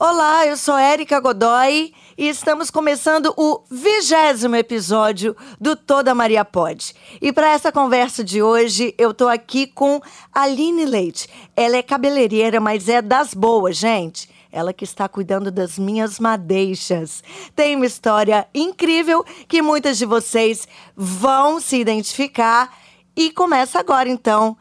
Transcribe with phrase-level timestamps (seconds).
[0.00, 6.94] Olá, eu sou Érica Godoy e estamos começando o vigésimo episódio do Toda Maria Pode.
[7.20, 10.00] E para essa conversa de hoje, eu tô aqui com
[10.32, 11.28] Aline Leite.
[11.56, 14.30] Ela é cabeleireira, mas é das boas, gente.
[14.52, 17.24] Ela que está cuidando das minhas madeixas.
[17.56, 22.72] Tem uma história incrível que muitas de vocês vão se identificar.
[23.16, 24.56] E começa agora, então,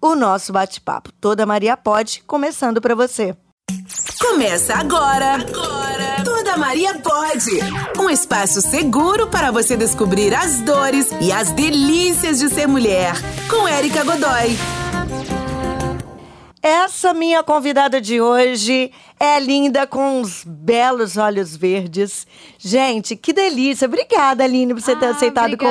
[0.00, 1.12] o nosso bate-papo.
[1.20, 3.36] Toda Maria Pode, começando para você.
[4.20, 5.34] Começa agora.
[5.34, 6.22] Agora.
[6.24, 7.50] Toda Maria pode.
[7.98, 13.14] Um espaço seguro para você descobrir as dores e as delícias de ser mulher.
[13.48, 14.56] Com Érica Godoy.
[16.62, 22.26] Essa minha convidada de hoje é linda com uns belos olhos verdes.
[22.58, 23.86] Gente, que delícia.
[23.86, 25.70] Obrigada, Aline, por você ter Ah, aceitado o obrigada a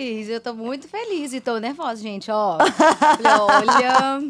[0.00, 0.28] vocês.
[0.30, 2.56] Eu tô muito feliz e tô nervosa, gente, ó.
[2.58, 4.22] Olha,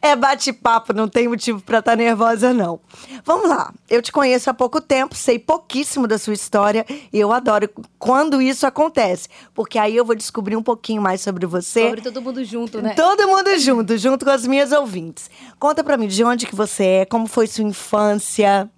[0.00, 2.80] É bate-papo, não tem motivo pra estar nervosa, não.
[3.24, 3.72] Vamos lá.
[3.90, 8.40] Eu te conheço há pouco tempo, sei pouquíssimo da sua história e eu adoro quando
[8.40, 11.84] isso acontece, porque aí eu vou descobrir um pouquinho mais sobre você.
[11.84, 12.94] sobre todo mundo junto, né?
[12.94, 15.28] Todo mundo junto, junto com as minhas ouvintes.
[15.58, 18.70] Conta pra mim de onde que você é, como foi sua infância.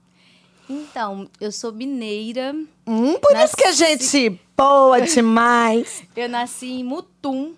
[0.68, 2.54] Então, eu sou mineira.
[2.86, 6.02] Hum, por isso que a Nasci- gente boa demais.
[6.16, 7.54] Eu nasci em Mutum.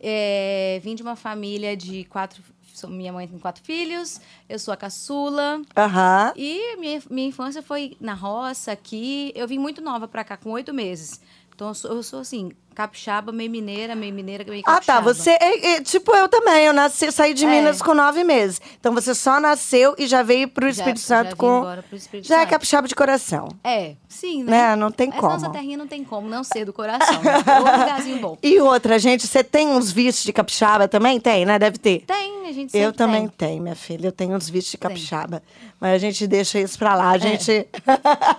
[0.00, 2.42] É, vim de uma família de quatro.
[2.88, 4.20] Minha mãe tem quatro filhos.
[4.48, 5.62] Eu sou a caçula.
[5.76, 6.32] Aham.
[6.36, 9.32] E minha, minha infância foi na roça, aqui.
[9.36, 11.20] Eu vim muito nova pra cá, com oito meses.
[11.54, 14.94] Então, eu sou, eu sou assim, capixaba, meio mineira, meio mineira, meio Ah, tá.
[14.94, 15.14] capixaba.
[15.14, 16.64] Você é, é tipo eu também.
[16.66, 17.48] Eu nasci, saí de É.
[17.48, 18.60] Minas com nove meses.
[18.80, 21.66] Então você só nasceu e já veio pro Já- Espírito já Santo vim com.
[21.92, 22.50] Espírito Já é Santo.
[22.50, 23.48] capixaba de coração.
[23.62, 24.50] É, sim, né?
[24.70, 24.76] Né?
[24.76, 25.32] Não tem Essa como.
[25.32, 27.22] nossa terrinha não tem como não ser do coração.
[27.22, 27.36] né?
[27.38, 28.38] Ô, lugarzinho bom.
[28.42, 31.18] E outra, gente, você tem uns vícios de capixaba também?
[31.20, 31.58] Tem, né?
[31.58, 32.04] Deve ter.
[32.06, 33.48] Tem, a gente Eu também tem.
[33.48, 34.06] tenho, minha filha.
[34.08, 35.42] Eu tenho uns vícios de capixaba.
[35.80, 37.10] Mas a gente deixa isso pra lá.
[37.10, 37.66] A gente.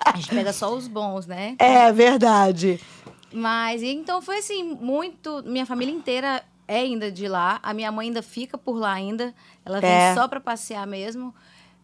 [0.05, 1.55] A gente pega só os bons, né?
[1.59, 2.79] é verdade.
[3.33, 5.41] Mas, e então foi assim, muito...
[5.45, 7.59] Minha família inteira é ainda de lá.
[7.63, 9.33] A minha mãe ainda fica por lá ainda.
[9.65, 10.13] Ela vem É.
[10.13, 11.33] só pra passear mesmo.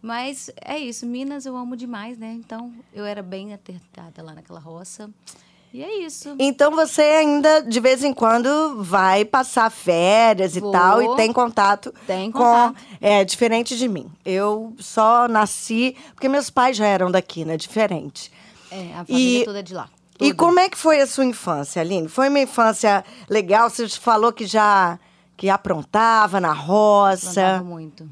[0.01, 2.31] Mas é isso, Minas eu amo demais, né?
[2.39, 5.09] Então, eu era bem atentada lá naquela roça.
[5.73, 6.35] E é isso.
[6.39, 10.71] Então você ainda, de vez em quando, vai passar férias e Vou.
[10.71, 12.39] tal, e tem contato Tem com.
[12.39, 12.75] contato.
[12.99, 14.09] É diferente de mim.
[14.25, 15.95] Eu só nasci.
[16.15, 17.55] Porque meus pais já eram daqui, né?
[17.55, 18.31] Diferente.
[18.71, 19.89] É, a família E- toda é de lá.
[20.19, 20.35] E Toda.
[20.35, 22.07] como é que foi a sua infância, Aline?
[22.09, 23.69] Foi uma infância legal?
[23.69, 24.99] Você falou que já
[25.37, 27.31] que aprontava na roça.
[27.33, 28.09] Plantava muito.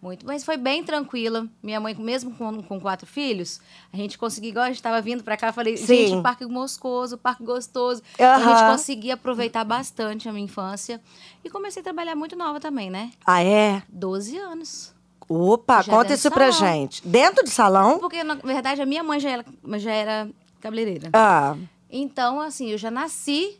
[0.00, 0.26] Muito.
[0.26, 1.46] Mas foi bem tranquila.
[1.62, 3.58] Minha mãe, mesmo com, com quatro filhos,
[3.92, 5.86] a gente conseguia, igual a gente estava vindo pra cá, eu falei, Sim.
[6.08, 8.02] gente, parque moscoso, parque gostoso.
[8.18, 8.56] A Aham.
[8.56, 11.00] gente conseguia aproveitar bastante a minha infância.
[11.42, 13.10] E comecei a trabalhar muito nova também, né?
[13.26, 13.82] Ah, é?
[13.88, 14.94] 12 anos.
[15.26, 17.06] Opa, Já conta isso pra gente.
[17.06, 17.98] Dentro do salão?
[17.98, 19.44] Porque, na verdade, a minha mãe já era,
[19.78, 20.28] já era
[20.68, 21.10] cabeleireira.
[21.12, 21.56] Ah,
[21.90, 23.56] Então, assim, eu já nasci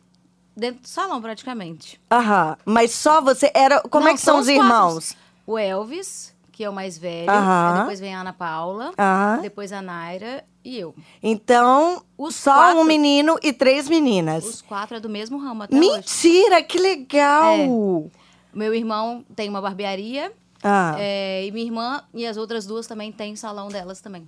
[0.56, 2.00] dentro do salão, praticamente.
[2.10, 2.56] aham.
[2.64, 3.80] Mas só você era.
[3.82, 4.62] Como é Não, que são os quatro.
[4.62, 5.16] irmãos?
[5.46, 7.30] O Elvis, que é o mais velho.
[7.30, 7.78] Aham.
[7.80, 8.92] depois vem a Ana Paula.
[8.98, 9.40] Aham.
[9.42, 10.94] Depois a Naira e eu.
[11.22, 14.44] Então, Os só quatro- um menino e três meninas.
[14.44, 15.86] Os quatro é do mesmo ramo até hoje.
[15.88, 18.10] Mentira, que legal!
[18.52, 20.32] Meu irmão tem uma barbearia.
[20.62, 24.26] Ah, é, e minha irmã e as outras duas também têm salão delas também.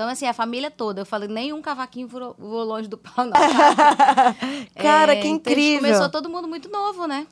[0.00, 1.02] Então, assim, a família toda.
[1.02, 3.32] Eu falei, nenhum cavaquinho voou, voou longe do pau, não.
[4.74, 5.80] Cara, É, que então a gente incrível.
[5.82, 7.26] começou todo mundo muito novo, né?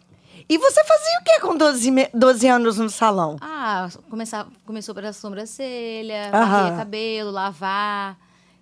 [0.46, 3.36] E você fazia o que com 12, me- 12 anos no salão?
[3.40, 8.18] Ah, começar, começou pela sobrancelha, varrer cabelo, lavar.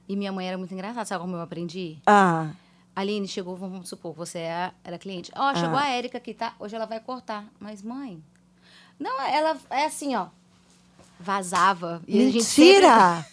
[0.08, 1.04] E minha mãe era muito engraçada.
[1.04, 1.98] Sabe como eu aprendi?
[2.06, 2.50] Ah,
[2.94, 5.32] Aline chegou, vamos supor, você é- era cliente.
[5.34, 5.82] Ó, chegou Ah.
[5.82, 6.52] a Érica aqui, tá?
[6.60, 7.44] Hoje ela vai cortar.
[7.58, 8.22] Mas, mãe.
[9.00, 10.26] Não, ela é assim, ó.
[11.18, 12.00] Vazava.
[12.06, 13.26] E a gente sempre- mentira!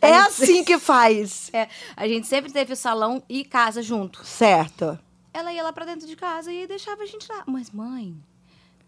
[0.00, 1.50] É assim que faz.
[1.52, 4.24] é, a gente sempre teve o salão e casa junto.
[4.24, 4.98] Certo.
[5.32, 7.44] Ela ia lá pra dentro de casa e deixava a gente lá.
[7.46, 8.16] Mas, mãe,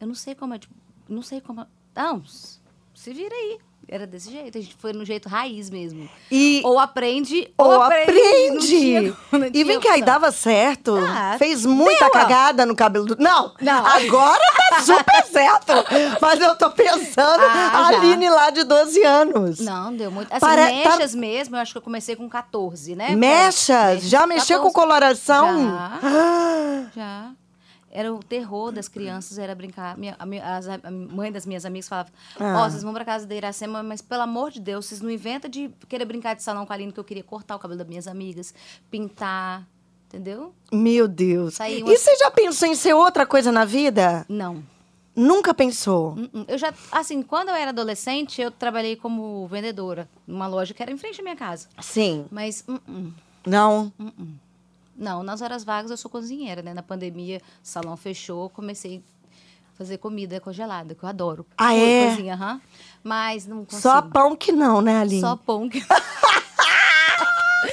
[0.00, 0.58] eu não sei como é.
[0.58, 0.74] Tipo,
[1.08, 1.60] não sei como.
[1.60, 3.58] é- Não, se vira aí.
[3.92, 4.56] Era desse jeito.
[4.56, 6.08] A gente foi no jeito raiz mesmo.
[6.31, 8.66] E Ou aprende, ou Não aprende.
[8.69, 9.14] tinha-
[9.52, 10.06] E vem cá, e opção.
[10.06, 10.96] dava certo.
[10.96, 12.10] Ah, Fez muita deu, ó.
[12.10, 13.16] cagada no cabelo do.
[13.19, 13.52] Não!
[13.60, 13.84] Não.
[13.87, 14.40] Agora
[14.70, 15.72] tá super certo.
[16.20, 17.98] Mas eu tô pensando Ah, a já.
[17.98, 19.58] Aline lá de 12 anos.
[19.58, 20.31] Não, deu muito.
[20.31, 23.16] Assim, Pare- tá- mechas mesmo, eu acho que eu comecei com 14, né?
[23.16, 24.02] Mechas?
[24.04, 24.75] Já mexeu com 14.
[24.75, 25.64] coloração?
[25.69, 25.98] Já.
[26.02, 27.31] Ah, Já.
[27.92, 29.98] Era o terror das crianças, era brincar.
[29.98, 32.08] Minha, a, as- a mãe das minhas amigas falava:
[32.38, 32.70] Ó, Ah.
[32.70, 35.70] vocês vão pra casa da Iracema, mas pelo amor de Deus, vocês não inventam de
[35.88, 38.06] querer brincar de salão com a Aline, que eu queria cortar o cabelo das minhas
[38.06, 38.54] amigas,
[38.90, 39.66] pintar,
[40.06, 40.54] entendeu?
[40.72, 41.54] Meu Deus.
[41.54, 44.25] Saí E uma- você já pensou em ser outra coisa na vida?
[44.28, 44.62] Não.
[45.16, 46.12] Nunca pensou?
[46.16, 46.44] Hum, hum.
[46.46, 50.93] Eu já, assim, quando eu era adolescente, eu trabalhei como vendedora numa loja que era
[50.93, 51.66] em frente à minha casa.
[51.81, 52.26] Sim.
[52.31, 53.12] Mas, hum, hum.
[53.44, 53.93] Não?
[55.00, 56.73] Não, nas horas vagas eu sou cozinheira, né?
[56.75, 59.02] Na pandemia, o salão fechou, comecei
[59.75, 61.44] a fazer comida congelada, que eu adoro.
[61.58, 62.11] Ah, é?
[62.11, 62.61] Cozinha, aham.
[63.02, 63.81] Mas não consigo.
[63.82, 65.20] Só pão que não, né, Aline?
[65.20, 65.69] Só pão.
[65.69, 65.82] que-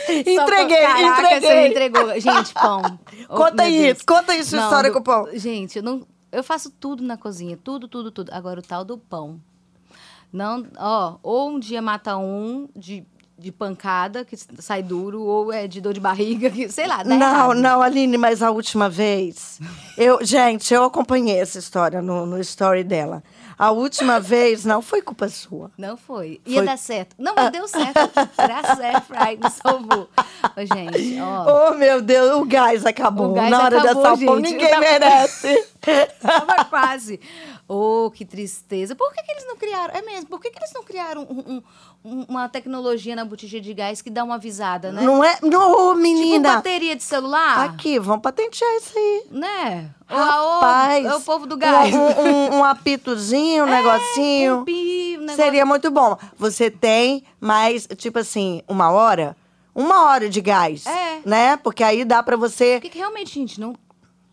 [0.09, 0.35] Entreguei,
[0.81, 0.88] Só.
[0.88, 1.39] Caraca, entreguei.
[1.50, 2.19] você entregou.
[2.19, 3.00] Gente, pão.
[3.30, 5.27] Oh, Conta meu isso, conta aí sua história com o pão.
[5.33, 6.06] Gente, eu não.
[6.31, 8.31] Eu faço tudo na cozinha, tudo, tudo, tudo.
[8.33, 9.39] Agora o tal do pão.
[10.31, 13.06] Não, ó, ou um dia mata um de,
[13.37, 17.15] de pancada, que sai duro, ou é de dor de barriga, que, sei lá, dá
[17.15, 17.53] Não, errado.
[17.55, 19.59] não, Aline, mas a última vez.
[19.97, 23.23] Eu, gente, eu acompanhei essa história no, no story dela.
[23.59, 25.71] A última vez não foi culpa sua.
[25.77, 26.39] Não foi.
[26.43, 26.53] Foi.
[26.53, 27.15] Ia dar certo.
[27.17, 28.09] Não, mas deu certo.
[28.37, 30.09] Graças a Airfry, me salvou.
[30.55, 31.69] Ô, gente, ó.
[31.69, 33.31] Oh, meu Deus, o gás acabou.
[33.31, 34.51] O gás Na hora acabou, dessa pão, gente.
[34.51, 35.65] ninguém Tava- merece.
[36.21, 37.19] Tava quase.
[37.69, 38.95] Oh, que tristeza.
[38.95, 39.93] Por que, que eles não criaram?
[39.93, 41.63] É mesmo, por que, que eles não criaram um- um-
[42.05, 45.01] um- uma tecnologia na botija de gás que dá uma avisada, né?
[45.01, 45.37] Não é?
[45.41, 46.55] Não, Tipo menina.
[46.55, 47.65] bateria de celular.
[47.65, 49.23] Aqui, vamos patentear isso aí.
[49.31, 49.89] Né?
[50.07, 51.05] Rapaz.
[51.05, 51.93] O, o, o povo do gás.
[51.93, 54.57] Um, um- um apitozinho, um negocinho.
[54.59, 56.17] Um pi, negócio- Seria muito bom.
[56.37, 59.35] Você tem mais, tipo assim, uma hora?
[59.75, 60.85] Uma hora de gás.
[60.85, 61.19] É.
[61.25, 61.57] Né?
[61.57, 62.75] Porque aí dá pra você.
[62.75, 63.75] Porque que realmente, gente, não.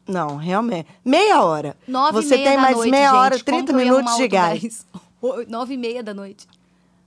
[0.06, 0.88] Não, realmente.
[1.04, 1.76] Meia hora.
[1.88, 3.16] Nove você e meia tem mais noite, meia gente.
[3.16, 4.86] hora, Como 30 que eu ia minutos de gás.
[5.48, 6.46] Nove e meia da noite.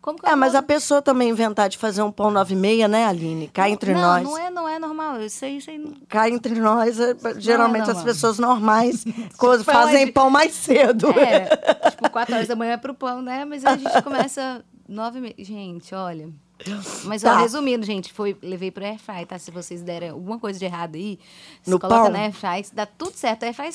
[0.01, 2.57] Como que eu É, mas a pessoa também inventar de fazer um pão nove e
[2.57, 3.49] meia, né, Aline?
[3.49, 4.23] Cá entre não, nós.
[4.23, 5.21] Não é, não é normal.
[5.21, 5.93] Isso aí, isso aí não...
[6.07, 8.05] Cá entre nós, é, geralmente as normal.
[8.05, 9.03] pessoas normais
[9.37, 11.09] Pão fazem pão mais cedo.
[11.11, 11.55] É,
[11.91, 13.43] tipo, quatro horas da manhã é pro pão, né?
[13.43, 15.35] Mas a gente começa nove e meia.
[15.39, 16.29] Gente, olha.
[17.03, 17.37] Mas, ó, Tá.
[17.39, 19.37] resumindo, gente, foi, levei pro Airfry, tá?
[19.37, 21.19] Se vocês derem alguma coisa de errado aí,
[21.61, 22.11] você No coloca pão?
[22.11, 23.43] na Airfry, dá tudo certo.
[23.43, 23.69] Airfry,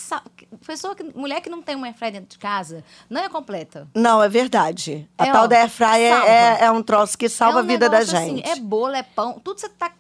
[0.67, 3.89] pessoa que, mulher que não tem um Airfry dentro de casa, não é completa.
[3.95, 5.09] Não, é verdade.
[5.17, 6.29] A É, tal ó, da airfryer salva.
[6.29, 8.49] é, é um troço que salva é um a vida da assim, gente.
[8.49, 9.93] é bolo, é pão, tudo você tá...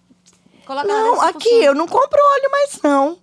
[0.67, 3.19] Coloca lá Não, aqui, eu não compro óleo mais, não.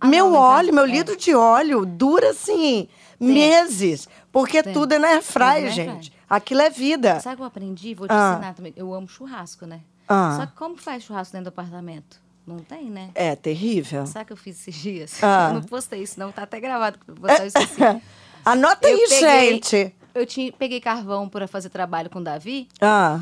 [0.00, 0.38] Ah, meu não, cá.
[0.40, 0.88] óleo, meu É.
[0.88, 2.88] litro de óleo dura, assim,
[3.18, 4.08] meses.
[4.32, 4.72] Porque Tem.
[4.72, 6.12] tudo é na airfryer, na gente.
[6.30, 7.18] Aquilo é vida.
[7.20, 7.92] Sabe o que eu aprendi?
[7.94, 8.34] Vou te Ah.
[8.34, 8.72] ensinar também.
[8.76, 9.80] Eu amo churrasco, né?
[10.08, 10.36] Ah.
[10.38, 12.18] Só que como faz churrasco dentro do apartamento?
[12.46, 13.10] Não tem, né?
[13.14, 14.06] É terrível.
[14.06, 15.22] Sabe o que eu fiz esses dias?
[15.22, 15.48] Ah.
[15.50, 16.30] Eu não postei isso, não.
[16.32, 16.98] Tá até gravado.
[17.04, 17.80] postar, eu esqueci.
[18.44, 19.18] Anota Eu aí, peguei-
[19.52, 19.94] gente.
[20.14, 22.68] Eu tinha, peguei carvão para fazer trabalho com o Davi.
[22.80, 23.20] Ah,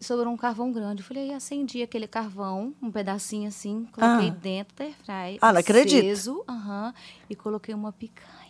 [0.00, 1.00] Sobrou um carvão grande.
[1.02, 4.36] Eu falei, acendi aquele carvão, um pedacinho assim, coloquei Ah.
[4.42, 5.38] dentro da airfry.
[5.40, 6.04] Ah, não acredito.
[6.04, 6.92] aceso, aham,
[7.30, 8.41] e coloquei uma picanha.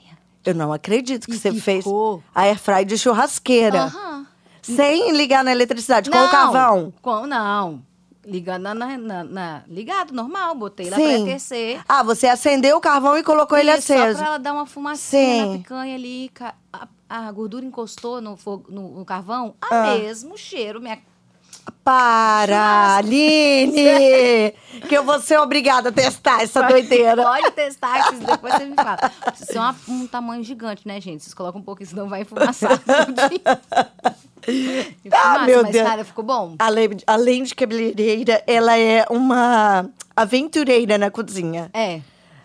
[0.44, 2.22] Eu não acredito que E você fez ficou.
[2.34, 3.84] a airfryer de churrasqueira.
[3.84, 4.26] Aham.
[4.62, 6.92] Sem ligar na eletricidade, com Não, o carvão.
[7.02, 7.82] Com, não.
[8.24, 10.54] Ligando na, na- na- ligado, normal.
[10.54, 11.24] Botei lá Sim.
[11.24, 11.80] pra aquecer.
[11.88, 14.18] Ah, você acendeu o carvão e colocou ele Isso, Só aceso.
[14.18, 15.50] pra ela dar uma fumacinha Sim.
[15.52, 16.30] na picanha ali.
[16.72, 19.54] A, a gordura encostou no, fogo, no, no carvão.
[19.60, 19.96] A Ah.
[19.98, 20.80] mesmo cheiro.
[20.80, 20.98] Minha...
[21.84, 24.52] Para, Aline!
[24.88, 27.22] que eu vou ser obrigada a testar essa doideira.
[27.22, 28.96] Pode testar, que depois você me fala.
[29.26, 31.22] Precisa ser uma- um tamanho gigante, né, gente?
[31.24, 32.80] Vocês colocam um pouquinho, senão vai enfumaçar.
[35.12, 35.88] Ah, meu mas, Deus.
[35.88, 36.56] cara, ficou bom.
[36.58, 39.86] Além, além de cabeleireira, ela é uma
[40.16, 41.70] aventureira na cozinha.
[41.72, 42.00] É.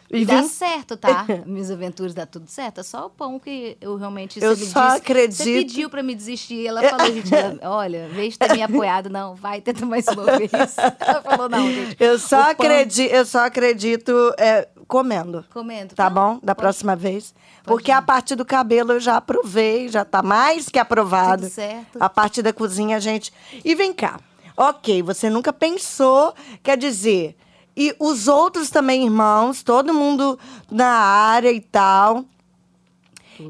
[0.09, 1.25] E E dá certo, tá?
[1.45, 2.79] Minhas aventuras dá tudo certo.
[2.79, 4.41] É só o pão que eu realmente.
[4.41, 6.65] Eu só disse- acredito- Você pediu pra me desistir.
[6.65, 7.29] Ela falou, gente,
[7.63, 10.49] olha, vez de ter me apoiado, não, vai, tenta mais uma vez.
[10.99, 11.97] Ela falou, não, gente.
[11.99, 15.43] Eu só, acredito, eu só acredito é, comendo.
[15.53, 15.93] Comendo.
[15.95, 16.39] Tá Não, bom?
[16.41, 17.33] Da pode- próxima vez.
[17.65, 21.41] Porque a parte do cabelo eu já aprovei, já tá mais que aprovado.
[21.43, 21.97] Tudo certo.
[22.01, 23.33] A parte da cozinha, gente.
[23.65, 24.21] E vem cá.
[24.55, 27.35] Ok, você nunca pensou, quer dizer.
[27.79, 30.39] E os outros também, irmãos, todo mundo
[30.71, 32.25] na área e tal.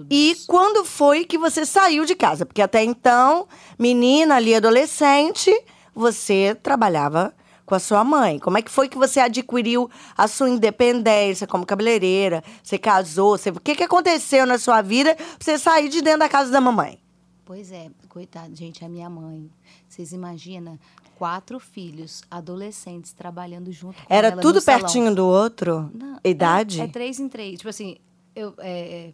[0.10, 2.46] E quando foi que você saiu de casa?
[2.46, 3.48] Porque até então,
[3.80, 5.50] menina ali, adolescente,
[5.96, 7.34] você trabalhava
[7.66, 8.38] com a sua mãe.
[8.38, 12.44] Como é que foi que você adquiriu a sua independência como cabeleireira?
[12.62, 13.38] Você casou?
[13.38, 13.50] Você...
[13.50, 16.60] O que, que aconteceu na sua vida pra você sair de dentro da casa da
[16.60, 17.00] mamãe?
[17.46, 19.50] Pois é, coitado, gente, a minha mãe.
[19.88, 20.78] Vocês imaginam?
[21.18, 24.82] Quatro filhos, adolescentes, trabalhando junto com Era ela tudo no salão.
[24.82, 25.90] pertinho do outro?
[25.92, 26.80] Não, Idade?
[26.80, 27.58] É, é três em três.
[27.58, 27.98] Tipo assim,
[28.36, 29.14] eu, é, é,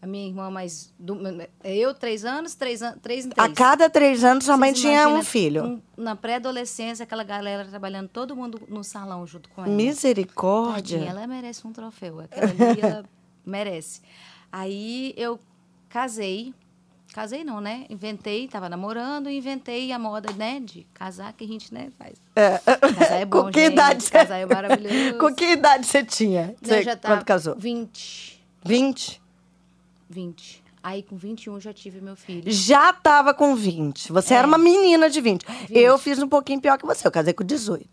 [0.00, 0.94] a minha irmã mais.
[0.98, 1.18] do-
[1.62, 3.50] é eu, três anos, três, an três em três.
[3.50, 5.62] A cada três anos, sua mãe tinha um filho.
[5.66, 9.70] um- na pré-adolescência, aquela galera trabalhando, todo mundo no salão junto com ela.
[9.70, 10.96] Misericórdia.
[11.00, 12.20] Tadinha, ela merece um troféu.
[12.20, 13.04] Aquela ali, ela
[13.44, 14.00] merece.
[14.50, 15.38] Aí eu
[15.90, 16.54] casei.
[17.16, 17.86] Casei não, né?
[17.88, 20.60] Inventei, tava namorando, inventei a moda, né?
[20.62, 22.12] De casar, que a gente, né, faz.
[22.98, 23.72] Casar é bom, Com que gente.
[23.72, 25.16] idade você- Casar é maravilhoso.
[25.18, 26.54] Com que idade você tinha?
[26.60, 27.56] Você, já tava quando casou?
[27.56, 28.44] 20.
[28.62, 29.22] 20?
[30.10, 30.62] 20.
[30.82, 32.52] Aí com 21 eu já tive meu filho.
[32.52, 34.12] Já tava com 20.
[34.12, 34.36] Você É.
[34.36, 35.46] era uma menina de 20.
[35.68, 35.74] 20.
[35.74, 37.06] Eu fiz um pouquinho pior que você.
[37.06, 37.88] Eu casei com 18.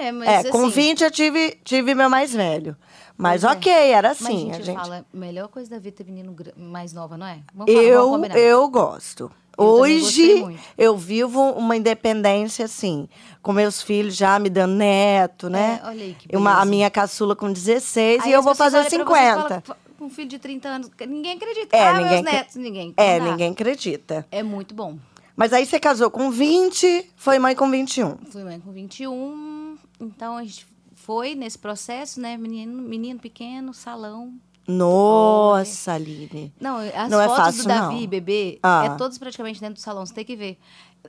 [0.00, 2.76] É, mas é, com assim, 20 eu tive, tive meu mais velho.
[3.16, 3.56] Mas Pois é.
[3.56, 4.38] ok, era Mas, assim.
[4.38, 4.76] gente, a gente...
[4.76, 7.40] fala, melhor coisa da vida ter menino mais nova, não é?
[7.54, 8.36] Vamos falar, Eu, combinar.
[8.38, 9.30] eu gosto.
[9.56, 13.08] Eu Hoje eu vivo uma independência assim,
[13.40, 15.80] com meus filhos já me dando neto, né?
[15.80, 18.78] É, olha aí que Uma, a minha caçula com 16 Aí e eu vou fazer
[18.78, 19.42] olham pra você e 50.
[19.48, 21.76] falam, "Fa- Com um filho de 30 anos, ninguém acredita.
[21.76, 22.94] É, ah, ninguém meus netos, ninguém.
[22.96, 23.24] É, dá.
[23.30, 24.26] ninguém acredita.
[24.32, 24.98] É muito bom.
[25.36, 28.16] Mas aí você casou com 20, foi mãe com 21.
[28.32, 30.66] Fui mãe com 21, então a gente
[31.04, 32.36] foi nesse processo, né?
[32.36, 34.34] Menino, menino pequeno, salão.
[34.66, 36.52] Nossa, Aline.
[36.58, 38.06] Não, as Não é fotos fácil, do Davi, não.
[38.06, 38.84] bebê, Ah.
[38.86, 40.06] é todos praticamente dentro do salão.
[40.06, 40.58] Você tem que ver.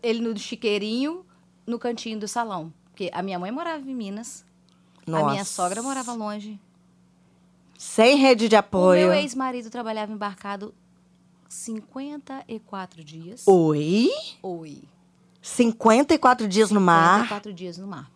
[0.04, 1.26] Ele no chiqueirinho,
[1.66, 2.74] no cantinho do salão.
[2.92, 4.46] Porque a minha mãe morava em Minas,
[5.08, 5.26] Nossa.
[5.26, 6.60] a minha sogra morava longe.
[7.78, 9.08] Sem rede de O apoio.
[9.08, 10.74] meu ex-marido trabalhava embarcado
[11.48, 13.44] 54 dias.
[13.48, 14.10] Oi?
[14.42, 14.84] Oi.
[15.42, 17.22] 54 dias no mar?
[17.22, 18.10] 54 dias no mar.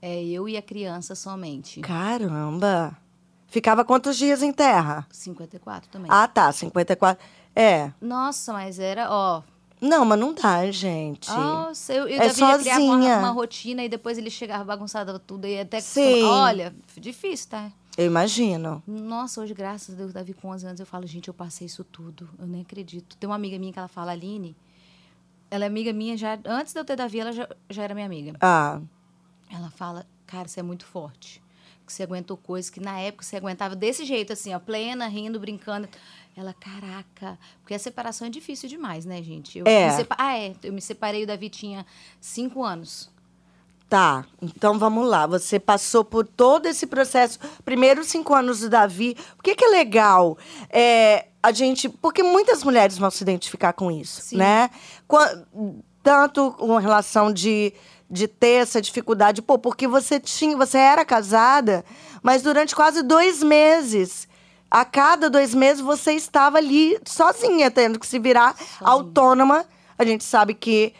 [0.00, 1.80] É eu e a criança somente.
[1.80, 2.96] Caramba.
[3.48, 5.06] Ficava quantos dias em terra?
[5.10, 6.10] 54 também.
[6.12, 7.24] Ah, tá, 54.
[7.56, 7.90] É.
[8.00, 9.42] Nossa, mas era, ó.
[9.80, 11.30] Não, mas não dá, gente.
[11.30, 13.18] Nossa, eu, eu É criar uma, sozinha.
[13.18, 16.22] uma rotina e depois ele chegava bagunçado tudo e até que Sim.
[16.24, 17.72] Olha, difícil, tá?
[17.96, 18.82] Eu imagino.
[18.86, 21.82] Nossa, hoje, graças a Deus, Davi com 11 anos, eu falo, gente, eu passei isso
[21.84, 22.28] tudo.
[22.38, 23.16] Eu nem acredito.
[23.16, 24.56] Tem uma amiga minha que ela fala, Aline,
[25.50, 26.38] ela é amiga minha já.
[26.44, 28.34] Antes de eu ter Davi, ela já, já era minha amiga.
[28.40, 28.80] Ah,
[29.50, 31.42] Ela fala, cara, você é muito forte.
[31.86, 35.40] Que você aguentou coisas que na época você aguentava desse jeito, assim, ó, plena, rindo,
[35.40, 35.88] brincando.
[36.36, 39.58] Ela, caraca, porque a separação é difícil demais, né, gente?
[39.58, 39.90] Eu É.
[39.90, 40.54] sepa- Ah, é.
[40.62, 41.84] Eu me separei, o Davi tinha
[42.20, 43.10] cinco anos.
[43.88, 44.26] tá.
[44.42, 45.26] Então vamos lá.
[45.26, 47.38] Você passou por todo esse processo.
[47.64, 49.14] Primeiro cinco anos do Davi.
[49.34, 50.36] Por que, que é legal
[50.68, 51.88] é, a gente.
[51.88, 54.36] Porque muitas mulheres vão se identificar com isso, Sim.
[54.36, 54.68] né?
[55.08, 55.42] Qua-
[56.02, 57.72] Tanto com relação de,
[58.10, 59.42] de ter essa dificuldade.
[59.42, 60.56] Pô, porque você tinha.
[60.56, 61.84] Você era casada,
[62.22, 64.26] mas durante quase dois meses.
[64.70, 69.64] A cada dois meses você estava ali sozinha, tendo que se virar autônoma.
[69.98, 70.92] A gente sabe que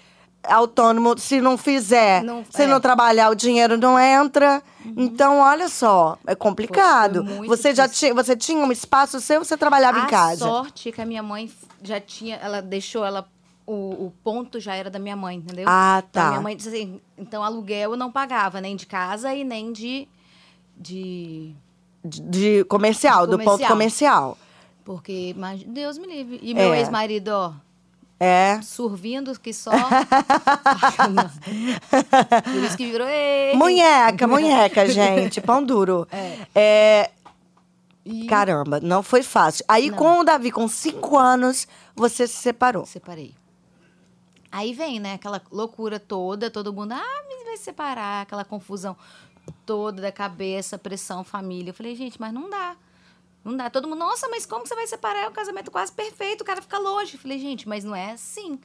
[0.42, 2.66] autônomo, se não fizer, Não- se é.
[2.66, 4.62] não trabalhar, o dinheiro não entra.
[4.96, 7.22] Então, olha só, é complicado.
[7.46, 8.08] Você já difícil.
[8.08, 10.46] tinha, você tinha um espaço seu, você trabalhava a em casa.
[10.46, 13.28] sorte é que a minha mãe já tinha, ela deixou ela
[13.70, 15.66] o, o ponto já era da minha mãe, entendeu?
[15.68, 16.28] Ah, Então, tá.
[16.30, 20.08] minha mãe disse assim, então aluguel eu não pagava nem de casa e nem de
[20.76, 21.54] de
[22.04, 24.38] De, de comercial, do ponto comercial.
[24.84, 26.38] porque mas Deus me livre.
[26.42, 26.80] E meu É.
[26.80, 27.52] ex-marido, ó,
[28.20, 28.60] É.
[28.62, 29.70] survindo que só
[32.44, 33.54] Por isso que virou ei.
[33.54, 35.40] Munheca, munheca, gente.
[35.40, 36.06] Pão duro.
[36.54, 37.10] É,
[38.04, 39.64] E Caramba, não foi fácil.
[39.68, 39.98] Aí, Não.
[39.98, 42.86] com o Davi, com cinco anos, você se separou.
[42.86, 43.34] separei.
[44.50, 48.96] Aí vem, né, aquela loucura toda, todo mundo, ah, me vai separar, aquela confusão
[49.64, 51.70] toda da cabeça, pressão, família.
[51.70, 52.76] Eu falei, gente, mas não dá.
[53.44, 53.70] Não dá.
[53.70, 55.20] Todo mundo, nossa, mas como você vai separar?
[55.24, 57.14] É um casamento quase perfeito, o cara fica longe.
[57.14, 58.58] Eu falei, gente, mas não é assim.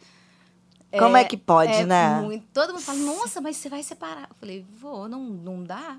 [0.97, 2.21] Como é que pode, é né?
[2.21, 4.27] muito- todo mundo fala, nossa, mas você vai separar.
[4.29, 5.97] Eu falei, vou, não, não dá.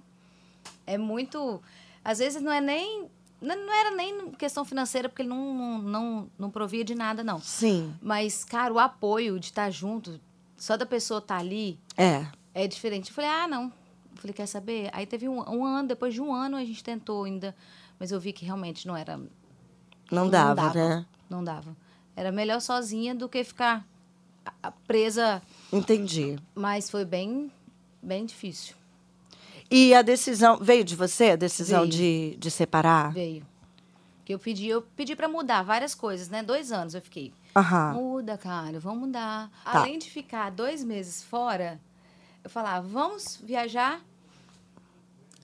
[0.86, 1.60] É muito.
[2.04, 3.10] Às vezes não é nem.
[3.44, 7.22] Não não era nem questão financeira, porque ele não, não, não, não provia de nada,
[7.22, 7.38] não.
[7.40, 7.94] Sim.
[8.00, 10.18] Mas, cara, o apoio de estar junto,
[10.56, 12.26] só da pessoa estar ali, É.
[12.54, 13.10] é diferente.
[13.10, 13.64] Eu falei, ah, não.
[13.64, 14.88] Eu falei, quer saber?
[14.92, 17.54] Aí teve um, um ano, depois de um ano a gente tentou ainda,
[17.98, 19.20] mas eu vi que realmente não era.
[20.10, 21.06] Não dava, né?
[21.28, 21.76] Não dava.
[22.16, 23.84] Era melhor sozinha do que ficar
[24.86, 26.38] presa, Entendi.
[26.54, 27.50] mas foi bem,
[28.02, 28.74] bem difícil.
[29.70, 31.92] E a decisão veio de você, a decisão Veio.
[31.92, 33.12] de, de separar?
[33.12, 33.46] Veio.
[34.24, 36.42] Que eu pedi, eu pedi para mudar várias coisas, né?
[36.42, 37.32] Dois anos eu fiquei.
[37.54, 37.94] Aham.
[37.94, 39.50] Muda, cara, vamos mudar.
[39.64, 39.80] Tá.
[39.80, 41.80] Além de ficar dois meses fora,
[42.42, 44.00] eu falava, vamos viajar?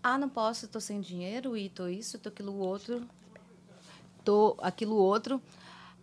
[0.02, 3.02] Ah, não posso, tô sem dinheiro, e tô isso, tô aquilo outro,
[4.24, 5.42] tô aquilo outro.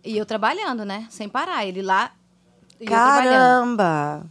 [0.04, 1.08] E eu trabalhando, né?
[1.10, 1.66] Sem parar.
[1.66, 2.12] Ele lá.
[2.86, 4.24] Caramba!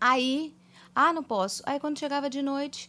[0.00, 0.54] Aí,
[0.94, 1.62] ah, não posso.
[1.66, 2.88] Aí quando chegava de noite,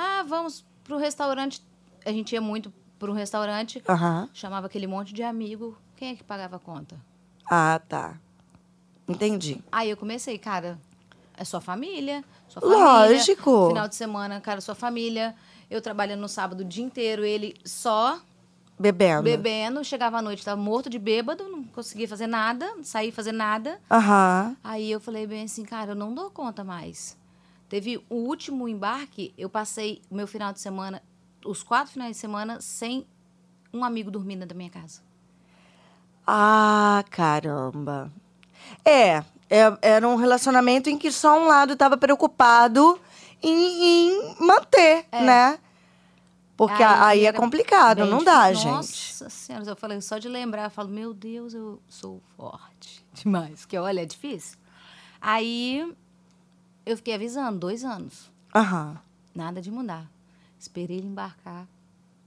[0.00, 1.62] ah, vamos pro restaurante.
[2.04, 4.28] A gente ia muito pro restaurante, Aham.
[4.32, 5.76] chamava aquele monte de amigo.
[5.96, 6.96] Quem é que pagava a conta?
[7.44, 8.18] Ah, tá.
[9.08, 9.60] Entendi.
[9.70, 10.78] Aí eu comecei, cara,
[11.36, 12.84] é sua família, sua família.
[12.84, 13.68] Lógico.
[13.68, 15.34] Final de semana, cara, sua família.
[15.70, 18.20] Eu trabalhando no sábado o dia inteiro, ele só
[18.78, 19.22] Bebendo.
[19.24, 19.84] bebendo.
[19.84, 23.78] Chegava à noite, tava morto de bêbado, não conseguia fazer nada, não saía fazer nada.
[23.90, 24.56] Aham.
[24.64, 27.16] Aí eu falei bem assim, cara, eu não dou conta mais.
[27.70, 31.00] Teve o último embarque, eu passei o meu final de semana,
[31.46, 33.06] os quatro finais de semana, sem
[33.72, 35.00] um amigo dormindo na minha casa.
[36.26, 38.12] Ah, caramba.
[38.84, 43.00] É, é- era um relacionamento em que só um lado estava preocupado
[43.42, 45.58] em, em manter, né?
[46.56, 48.66] Porque a- aí, é complicado, não dá, gente.
[48.66, 53.64] Nossa senhora, eu falei, só de lembrar, eu falo, meu Deus, eu sou forte demais.
[53.64, 54.58] Que olha, é difícil.
[55.20, 55.94] Aí
[56.92, 58.30] eu fiquei avisando, dois anos.
[58.54, 58.98] Aham.
[59.34, 60.10] Nada de mudar.
[60.58, 61.66] Esperei ele embarcar,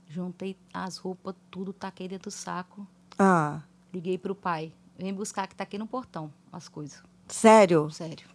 [0.08, 2.86] juntei as roupas, tudo, taquei dentro do saco.
[3.18, 3.60] Ah,
[3.92, 4.72] Liguei pro pai.
[4.98, 7.02] Vem buscar que tá aqui no portão as coisas.
[7.28, 7.90] sério?
[7.90, 8.26] Sério.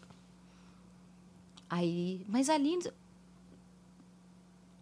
[1.70, 2.80] Aí, mas ali.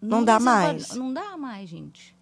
[0.01, 0.91] Não dá você pode- mais.
[0.95, 2.15] Não dá mais, gente.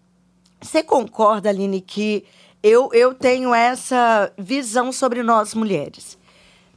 [0.60, 2.24] Você concorda, Aline, que
[2.62, 6.18] eu, eu tenho essa visão sobre nós mulheres?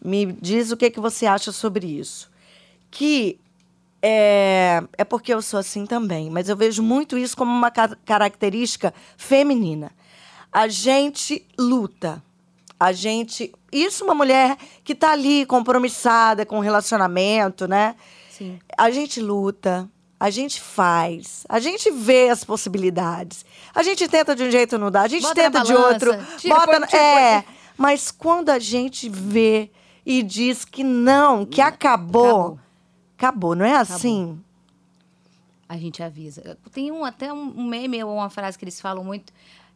[0.03, 2.28] Me diz o que, que você acha sobre isso.
[2.91, 3.39] Que
[4.01, 7.98] é, é porque eu sou assim também, mas eu vejo muito isso como uma ca-
[8.05, 9.91] característica feminina.
[10.51, 12.24] A gente luta.
[12.79, 13.53] A gente.
[13.72, 17.96] Isso, uma mulher que está ali compromissada com o relacionamento, né?
[18.31, 18.58] Sim.
[18.77, 23.46] A gente luta, a gente faz, a gente vê as possibilidades.
[23.75, 26.25] A gente tenta de um jeito não dá, a gente Bota tenta de balança, outro.
[26.38, 27.43] tira, bota põe, tira, é,
[27.77, 29.69] mas quando a gente vê
[30.05, 32.60] e diz que não, que acabou, acabou,
[33.19, 33.53] Acabou.
[33.53, 34.39] não é assim?
[35.67, 36.57] A gente avisa.
[36.71, 39.31] Tem um, até um meme ou uma frase que eles falam muito.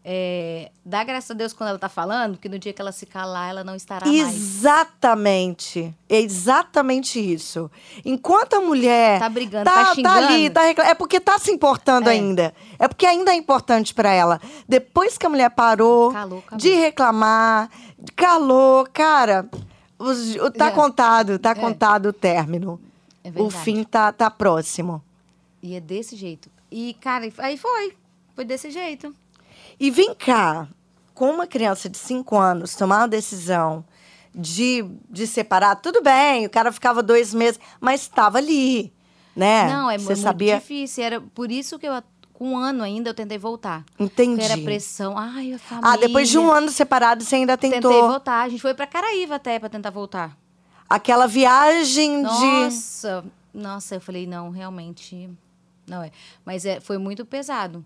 [0.05, 3.05] É, dá graças a Deus quando ela tá falando, que no dia que ela se
[3.05, 4.19] calar, ela não estará mais.
[4.35, 5.93] Exatamente.
[6.09, 7.69] Exatamente isso.
[8.03, 10.53] Enquanto a mulher Tá brigando, tá, tá ali, xingando.
[10.53, 12.13] tá recla- é porque tá se importando É.
[12.13, 12.53] ainda.
[12.79, 14.41] É porque ainda é importante pra ela.
[14.67, 16.57] Depois que a mulher parou Calou, acabou.
[16.57, 17.69] de reclamar,
[18.15, 19.47] calou, cara,
[20.00, 20.71] os- tá É.
[20.71, 21.55] contado, tá É.
[21.55, 22.79] contado o término.
[23.24, 25.01] É o fim tá, tá próximo.
[25.62, 26.50] E é desse jeito.
[26.70, 27.94] E, cara, aí foi.
[28.36, 29.15] Foi desse jeito.
[29.80, 30.68] E vem cá,
[31.13, 33.86] com uma criança de 5 anos tomar uma decisão
[34.34, 38.92] de, de separar, tudo bem, o cara ficava dois meses, mas estava ali,
[39.36, 39.68] né?
[39.68, 40.57] Não, é, Você muito sabia?
[40.57, 41.03] difícil.
[41.03, 41.94] Era por isso que eu,
[42.33, 43.86] com um ano ainda, eu tentei voltar.
[44.00, 44.42] Entendi.
[44.42, 45.18] Porque era pressão.
[45.18, 45.92] Ai, a família.
[45.92, 48.42] Ah, depois de um ano separado, você ainda tentou Tentei voltar.
[48.42, 50.36] A gente foi pra Caraíva até pra tentar voltar.
[50.96, 52.24] Aquela viagem de.
[52.24, 55.29] Nossa, nossa, eu falei, não, realmente
[55.88, 56.12] não é.
[56.46, 57.84] Mas é, foi muito pesado.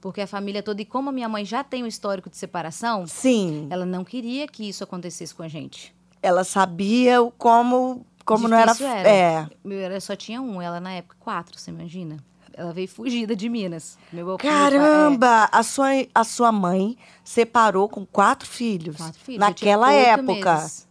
[0.00, 3.06] Porque a família toda, e como a minha mãe já tem um histórico de separação,
[3.06, 5.94] Sim, ela não queria que isso acontecesse com a gente.
[6.22, 8.72] ela sabia o como, como não era.
[8.82, 9.08] Era.
[9.08, 9.46] É.
[9.62, 12.16] Meu, era só tinha um, ela na época quatro, você imagina?
[12.54, 13.98] Ela veio fugida de Minas.
[14.10, 15.48] Meu, pai- é, Caramba!
[15.52, 18.96] A, sua, a sua mãe separou com quatro filhos.
[18.96, 19.38] quatro filhos.
[19.40, 20.54] Naquela época.
[20.56, 20.88] meses.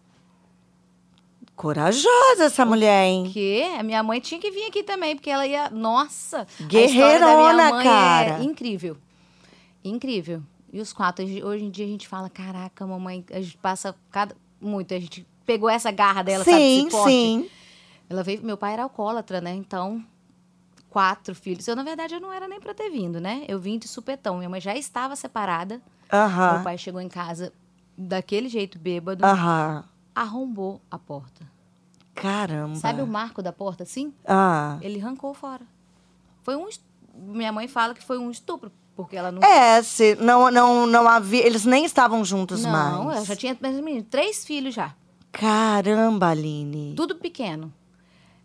[1.59, 3.23] Corajosa essa mulher, hein?
[3.25, 5.69] Porque a minha mãe tinha que vir aqui também, porque ela ia.
[5.69, 6.47] Nossa!
[6.61, 8.37] Guerreirona, minha mãe cara.
[8.39, 8.95] É incrível.
[9.83, 10.41] Incrível.
[10.71, 14.33] E os quatro, hoje em dia a gente fala: caraca, mamãe, a gente passa cada.
[14.61, 16.55] Muito, a gente pegou essa garra dela, sabe?
[16.55, 17.11] sim, Esse forte.
[17.11, 17.49] sim.
[18.09, 19.53] Ela veio, meu pai era alcoólatra, né?
[19.53, 20.01] Então,
[20.89, 21.67] quatro filhos.
[21.67, 23.43] Eu, na verdade, eu não era nem pra ter vindo, né?
[23.49, 24.37] Eu vim de supetão.
[24.37, 25.81] Minha mãe já estava separada.
[26.09, 26.63] Meu Aham.
[26.63, 27.51] pai chegou em casa
[27.97, 29.83] daquele jeito bêbado, Aham.
[30.21, 31.45] Arrombou a porta.
[32.13, 32.75] Caramba.
[32.75, 34.13] Sabe o marco da porta assim?
[34.27, 34.77] Ah.
[34.81, 35.63] Ele arrancou fora.
[36.43, 36.67] Foi um.
[36.67, 36.83] est-
[37.15, 39.41] Minha mãe fala que foi um estupro, porque ela não.
[39.41, 41.45] É, se não, não, não havia.
[41.45, 43.17] Eles nem estavam juntos não, mais.
[43.17, 44.93] ela já tinha menino, três filhos já.
[45.31, 46.93] Caramba, Aline.
[46.95, 47.73] Tudo pequeno.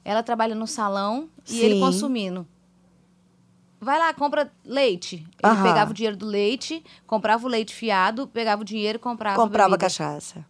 [0.04, 1.80] Ela trabalha no salão e ele Sim.
[1.80, 2.46] consumindo.
[3.80, 5.16] Vai lá, compra leite.
[5.42, 5.62] Ele Aham.
[5.62, 9.40] pegava o dinheiro do leite, comprava o leite fiado, pegava o dinheiro e comprava.
[9.42, 10.44] Comprava cachaça.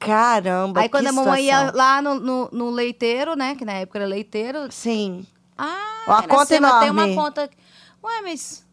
[0.00, 3.54] Caramba, Aí quando a mamãe ia lá no, no, no leiteiro, né?
[3.54, 4.66] Que na época era leiteiro.
[4.72, 5.26] Sim.
[5.56, 7.14] Ah, era conta Sema, Tem uma enorme.
[7.14, 7.50] conta.
[8.02, 8.66] Ué, mas.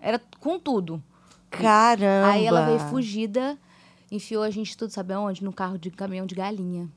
[0.00, 1.00] Era com tudo.
[1.48, 2.32] Caramba.
[2.32, 3.56] Aí ela veio fugida,
[4.10, 5.42] enfiou a gente tudo, sabe aonde?
[5.44, 6.88] No carro de caminhão de galinha.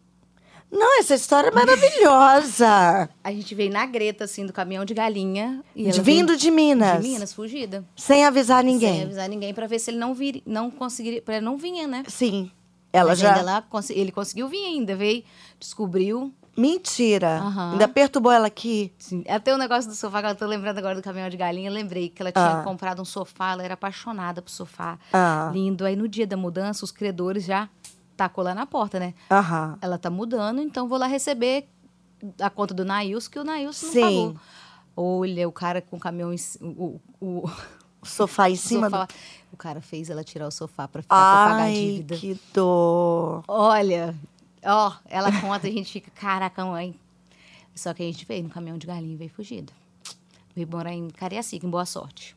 [0.72, 3.10] Não, essa história é maravilhosa.
[3.24, 5.64] A gente veio na greta, assim, do caminhão de galinha.
[5.76, 7.02] E Vindo veio de Minas.
[7.02, 7.84] de Minas, fugida.
[7.96, 8.94] Sem avisar ninguém.
[8.94, 11.24] Sem avisar ninguém pra ver se ele não vir, não conseguiria.
[11.24, 12.04] Pra ele não vinha, né?
[12.08, 12.52] Sim.
[12.92, 13.42] Ela Mas já.
[13.42, 15.24] lá, ele conseguiu vir ainda, veio,
[15.60, 16.34] descobriu.
[16.58, 17.38] Mentira.
[17.40, 17.72] Aham.
[17.74, 18.92] Ainda perturbou ela aqui.
[18.98, 19.24] Sim.
[19.30, 22.10] Até o negócio do sofá, que eu tô lembrando agora do caminhão de galinha, lembrei
[22.10, 22.64] que ela tinha Ah.
[22.64, 24.98] comprado um sofá, ela era apaixonada por sofá.
[25.14, 25.50] Ah.
[25.54, 25.86] Lindo.
[25.86, 27.70] Aí no dia da mudança, os credores já
[28.18, 29.14] tacou lá na porta, né?
[29.32, 29.78] Aham.
[29.82, 31.70] Ela tá mudando, então vou lá receber
[32.42, 34.02] a conta do Nailson, que o Nailson não Sim.
[34.02, 34.36] pagou.
[34.98, 37.50] Olha, o cara com o caminhão em o, o
[38.02, 39.06] O sofá em cima sofá.
[39.06, 39.14] do.
[39.52, 42.16] O cara fez ela tirar o sofá pra ficar pra pagar a Ai, dívida.
[42.18, 43.44] que dor.
[43.48, 44.16] Olha,
[44.64, 46.96] ó, ela conta a gente fica, caraca, mãe.
[47.76, 49.72] Só que a gente veio no caminhão de galinha e veio fugida.
[50.56, 52.36] Veio morar em Cariacica, em Boa Sorte.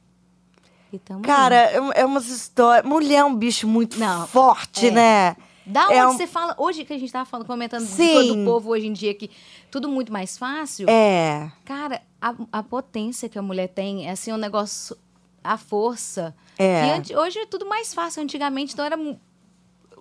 [1.22, 2.84] Cara, é, é umas histórias.
[2.84, 4.90] Mulher é um bicho muito Não, forte, é.
[4.90, 5.36] né?
[5.64, 8.44] Da onde É um- você fala, hoje que a gente tava falando, comentando Sim.
[8.44, 9.30] do povo hoje em dia, que
[9.70, 10.88] tudo muito mais fácil.
[10.90, 11.50] É.
[11.64, 14.96] Cara, a, a potência que a mulher tem, é assim, um negócio,
[15.42, 16.34] a força.
[16.58, 16.86] É.
[16.86, 18.96] E anti- hoje é tudo mais fácil, antigamente então era...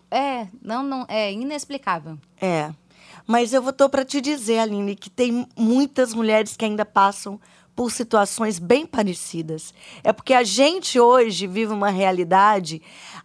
[0.10, 2.18] É, não, não, é inexplicável.
[2.40, 2.72] É.
[3.26, 7.40] Mas eu vou tô para te dizer, Aline, que tem muitas mulheres que ainda passam
[7.74, 9.74] por situações bem parecidas.
[10.04, 12.82] É porque a gente hoje vive uma realidade,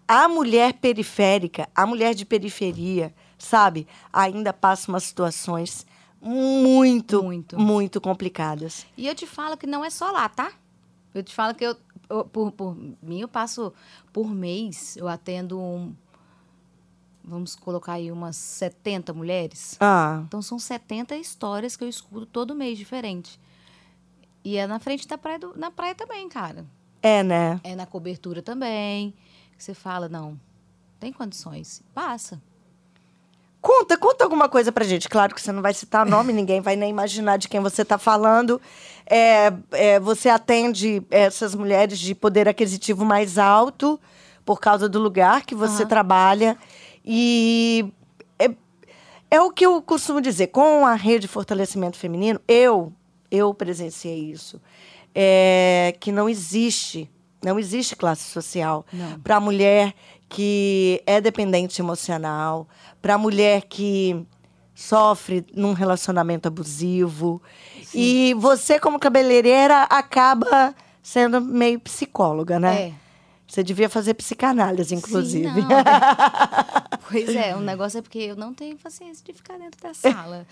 [0.06, 5.84] a mulher periférica, a mulher de periferia, sabe, ainda passa umas situações
[6.22, 7.58] muito, Muito.
[7.58, 8.86] muito complicadas.
[8.96, 10.52] E eu te falo que não é só lá, tá?
[11.14, 11.76] Eu te falo que eu,
[12.08, 13.72] eu- por, por mim, eu passo
[14.12, 15.94] por mês, eu atendo um,
[17.24, 19.76] vamos colocar aí umas 70 mulheres.
[19.80, 23.40] Ah, Então são 70 histórias que eu escuto todo mês diferente.
[24.44, 26.64] E é na frente da praia, do- na praia também, cara.
[27.02, 27.60] é, né?
[27.62, 29.14] É na cobertura também.
[29.58, 30.38] Você fala, não,
[30.98, 31.82] tem condições.
[31.94, 32.40] Passa.
[33.66, 35.08] Conta, conta alguma coisa pra gente.
[35.08, 37.98] Claro que você não vai citar nome, ninguém vai nem imaginar de quem você tá
[37.98, 38.62] falando.
[39.04, 43.98] É, é, você atende essas mulheres de poder aquisitivo mais alto
[44.44, 45.88] por causa do lugar que você Aham.
[45.88, 46.56] trabalha.
[47.04, 47.92] E
[48.38, 48.52] é,
[49.32, 50.46] é o que eu costumo dizer.
[50.46, 52.92] Com a rede de fortalecimento feminino, eu,
[53.32, 54.62] eu presenciei isso.
[55.12, 57.10] É, que não existe,
[57.42, 58.86] não existe classe social
[59.24, 59.92] para a mulher
[60.28, 62.68] que é dependente emocional,
[63.00, 64.26] para a mulher que
[64.74, 67.40] sofre num relacionamento abusivo.
[67.94, 72.82] E você, como cabeleireira, acaba sendo meio psicóloga, né?
[72.82, 72.92] É.
[73.46, 75.62] Você devia fazer psicanálise, inclusive.
[75.62, 75.68] Sim,
[77.08, 80.44] pois é, o negócio é porque eu não tenho paciência de ficar dentro da sala.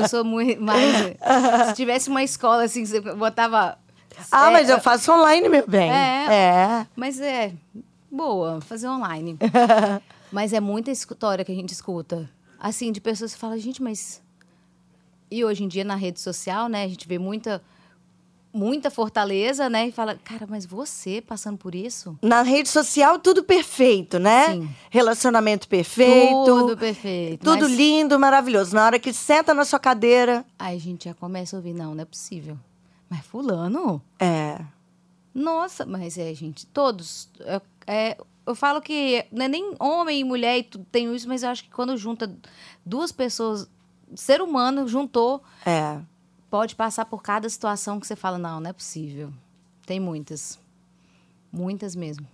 [0.00, 1.16] Eu sou muito mais.
[1.68, 3.78] Se tivesse uma escola assim, você botava.
[4.32, 5.92] ah, é, mas eu faço online, meu bem.
[5.92, 6.26] É.
[6.28, 6.86] é.
[6.96, 7.52] Mas é
[8.12, 9.38] boa, fazer online.
[10.30, 12.28] mas é muita história que a gente escuta.
[12.60, 14.22] Assim, de pessoas que falam, gente, mas.
[15.30, 17.62] E hoje em dia na rede social, né, a gente vê muita.
[18.54, 19.88] Muita fortaleza, né?
[19.88, 22.18] E fala, cara, mas você passando por isso?
[22.20, 24.52] Na rede social, tudo perfeito, né?
[24.52, 24.68] Sim.
[24.90, 26.44] Relacionamento perfeito.
[26.44, 27.42] Tudo perfeito.
[27.42, 28.74] Tudo mas- lindo, maravilhoso.
[28.74, 31.94] Na hora que senta na sua cadeira, Aí a gente já começa a ouvir, não,
[31.94, 32.58] não é possível.
[33.08, 34.02] Mas fulano?
[34.20, 34.60] é.
[35.34, 37.30] Nossa, mas é, gente, todos.
[37.86, 38.16] É-
[38.46, 41.48] eu falo que não é nem homem e mulher e tudo tem isso, mas eu
[41.50, 42.34] acho que quando junta
[42.84, 43.68] duas pessoas,
[44.16, 45.98] ser humano juntou, É.
[46.50, 49.32] pode passar por cada situação que você fala, não, não é possível.
[49.86, 50.58] Tem muitas.
[51.52, 52.26] Muitas mesmo.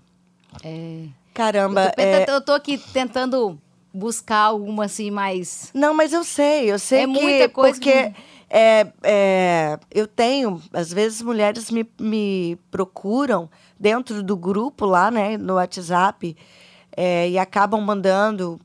[0.65, 1.87] É, Caramba.
[1.87, 3.61] eu, tô, é- eu tô aqui tentando
[3.93, 5.71] buscar alguma assim mais.
[5.75, 8.15] Não, mas eu sei, eu sei É que muita coisa porque que-
[8.51, 15.37] é, é, eu tenho, às vezes mulheres me, me procuram dentro do grupo lá, né,
[15.37, 16.37] no WhatsApp,
[16.97, 18.59] é, e acabam mandando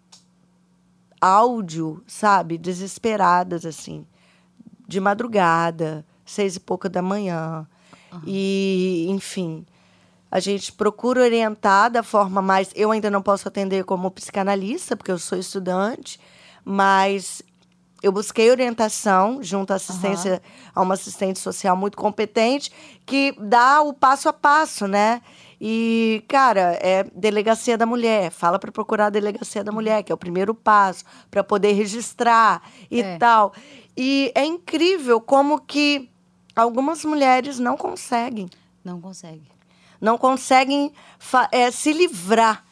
[1.19, 4.05] áudio, sabe, desesperadas assim,
[4.87, 7.67] de madrugada, seis e pouca da manhã,
[8.25, 9.65] e enfim.
[10.29, 12.71] A gente procura orientar da forma mais.
[12.75, 16.19] Eu ainda não posso atender como psicanalista, porque eu sou estudante,
[16.65, 17.43] mas
[18.03, 20.41] eu busquei orientação junto à assistência,
[20.75, 22.69] a uma assistente social muito competente,
[23.05, 25.21] que dá o passo a passo, né?
[25.59, 28.29] E, cara, é delegacia da mulher.
[28.31, 32.61] Fala para procurar a delegacia da mulher, que é o primeiro passo, para poder registrar
[32.91, 33.17] e É.
[33.17, 33.53] tal.
[33.95, 36.09] E é incrível como que
[36.55, 38.49] algumas mulheres não conseguem
[38.83, 39.47] Não consegue.
[40.01, 40.91] não conseguem
[41.51, 42.65] eh, se livrar,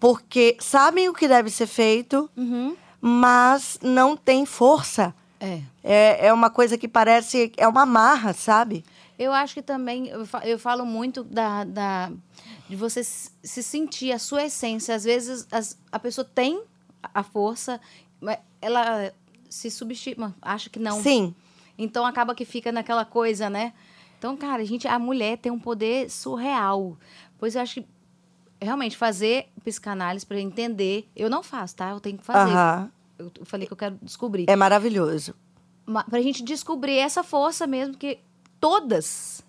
[0.00, 2.76] porque sabem o que deve ser feito, Uhum.
[3.04, 5.12] Mas não tem força.
[5.40, 5.60] É.
[5.82, 7.52] É, é uma coisa que parece.
[7.56, 8.84] É uma marra, sabe?
[9.18, 12.12] Eu acho que também, eu fa- eu falo muito da, da-
[12.68, 14.94] de você se sentir a sua essência.
[14.94, 16.62] Às vezes as- a pessoa tem
[17.02, 17.80] a força,
[18.20, 19.12] mas ela
[19.50, 21.02] se subestima, acha que não.
[21.02, 21.34] Sim.
[21.76, 23.72] Então acaba que fica naquela coisa, né?
[24.18, 26.96] Então, cara, a gente, a mulher tem um poder surreal.
[27.38, 27.86] Pois eu acho que
[28.62, 31.90] realmente fazer psicanálise para entender, eu não faço, tá?
[31.90, 32.52] Eu tenho que fazer.
[32.52, 32.90] Aham.
[33.18, 34.46] Eu falei que eu quero descobrir.
[34.48, 35.34] É maravilhoso.
[35.86, 38.18] Ma- Pra gente descobrir essa força mesmo, que
[38.60, 39.42] todas.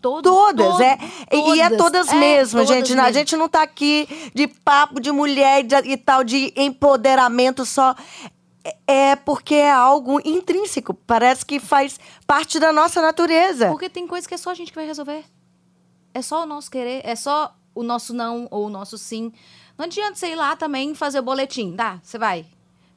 [0.00, 0.30] Todas.
[0.30, 0.98] Todas, é.
[1.32, 2.92] E- E é todas é, mesmo, todas gente.
[2.98, 3.14] A mesmo.
[3.14, 7.94] gente não tá aqui de papo de mulher e de- e tal, de empoderamento só.
[8.62, 10.94] É- É porque é algo intrínseco.
[10.94, 13.68] Parece que faz parte da nossa natureza.
[13.68, 15.24] Porque tem coisa que é só a gente que vai resolver.
[16.14, 19.32] É só o nosso querer, é só o nosso não ou o nosso sim.
[19.76, 21.74] Não adianta você ir lá também e fazer o boletim.
[21.74, 22.46] Tá, você vai.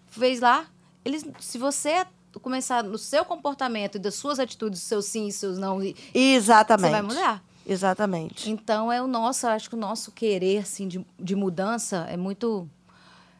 [0.07, 0.65] Fez lá.
[1.03, 2.05] Eles, se você
[2.41, 6.17] começar no seu comportamento e das suas atitudes, seus sim e seus não, e- você
[6.17, 6.91] Exatamente.
[6.91, 7.43] vai mudar.
[7.65, 8.49] Exatamente.
[8.49, 12.69] Então é o nosso, acho que o nosso querer assim, de, de mudança é muito.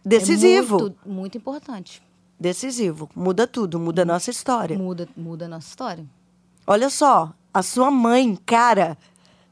[0.03, 0.77] Decisivo.
[0.77, 2.01] É muito, muito importante.
[2.39, 3.09] Decisivo.
[3.15, 4.77] Muda tudo, muda a nossa história.
[4.77, 6.05] Muda, muda a nossa história.
[6.65, 8.97] Olha só, a sua mãe, cara,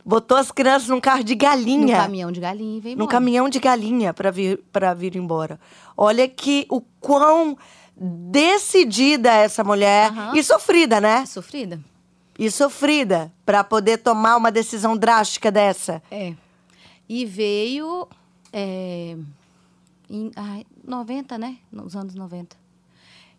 [0.05, 1.97] botou as crianças num carro de galinha.
[1.97, 5.59] No caminhão de galinha num caminhão de galinha para vir para vir embora.
[5.97, 7.57] Olha que o quão
[7.97, 10.33] decidida é essa mulher Aham.
[10.35, 11.25] e sofrida, né?
[11.25, 11.79] Sofrida.
[12.37, 16.03] E sofrida para poder tomar uma decisão drástica dessa.
[16.11, 16.33] É.
[17.07, 18.07] E veio
[18.51, 19.15] é,
[20.09, 21.57] em ai, 90, né?
[21.71, 22.55] Nos anos 90.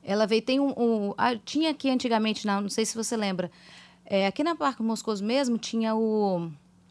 [0.03, 0.73] Ela veio, tem um.
[0.77, 3.51] um- ah, tinha aqui antigamente, não, não sei se você lembra.
[4.07, 6.51] É, aqui na Parque Moscoso mesmo tinha o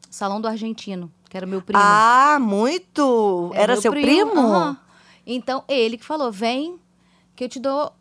[0.10, 1.82] Salão do Argentino, que era meu primo.
[1.84, 3.52] Ah, muito.
[3.54, 4.40] Era Era seu primo?
[4.40, 4.78] aham.
[5.26, 6.78] Então, ele que falou: vem,
[7.36, 7.92] que eu te dou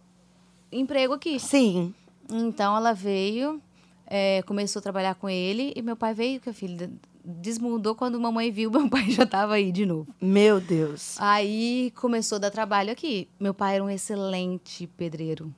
[0.71, 1.39] emprego aqui.
[1.39, 1.95] Sim.
[2.31, 3.61] Então ela veio,
[4.07, 6.91] é, começou a trabalhar com ele e meu pai veio, que a filha
[7.25, 10.07] desmudou quando mamãe viu, meu pai já estava aí de novo.
[10.21, 11.17] Meu Deus.
[11.21, 13.29] Aí começou a dar trabalho aqui.
[13.39, 15.55] Meu pai era um excelente pedreiro.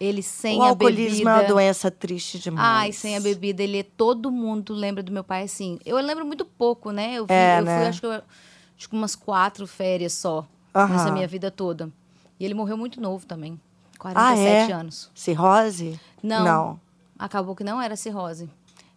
[0.00, 1.30] Ele sem o a alcoolismo bebida.
[1.30, 2.66] é uma doença triste demais.
[2.66, 5.78] Ai, sem a bebida, ele é todo mundo lembra do meu pai assim.
[5.84, 7.14] Eu lembro muito pouco, né?
[7.14, 7.78] Eu, vi- É, eu né?
[7.78, 8.12] fui, acho que, eu-
[8.76, 11.90] acho que umas quatro férias só nessa minha vida toda.
[12.40, 13.60] E ele morreu muito novo também.
[13.96, 14.74] Ah, 47 é?
[14.74, 15.10] anos.
[15.14, 16.00] Cirrose?
[16.22, 16.44] Não.
[16.44, 16.80] Não.
[17.18, 18.50] Acabou que não era cirrose.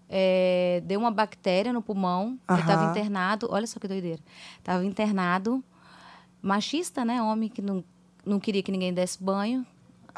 [0.10, 2.39] É, deu uma bactéria no pulmão.
[2.50, 3.47] Ele estava internado.
[3.52, 4.21] Olha só que doideira.
[4.58, 5.63] Estava internado.
[6.41, 7.21] Machista, né?
[7.21, 7.84] Homem que não,
[8.26, 9.65] não queria que ninguém desse banho.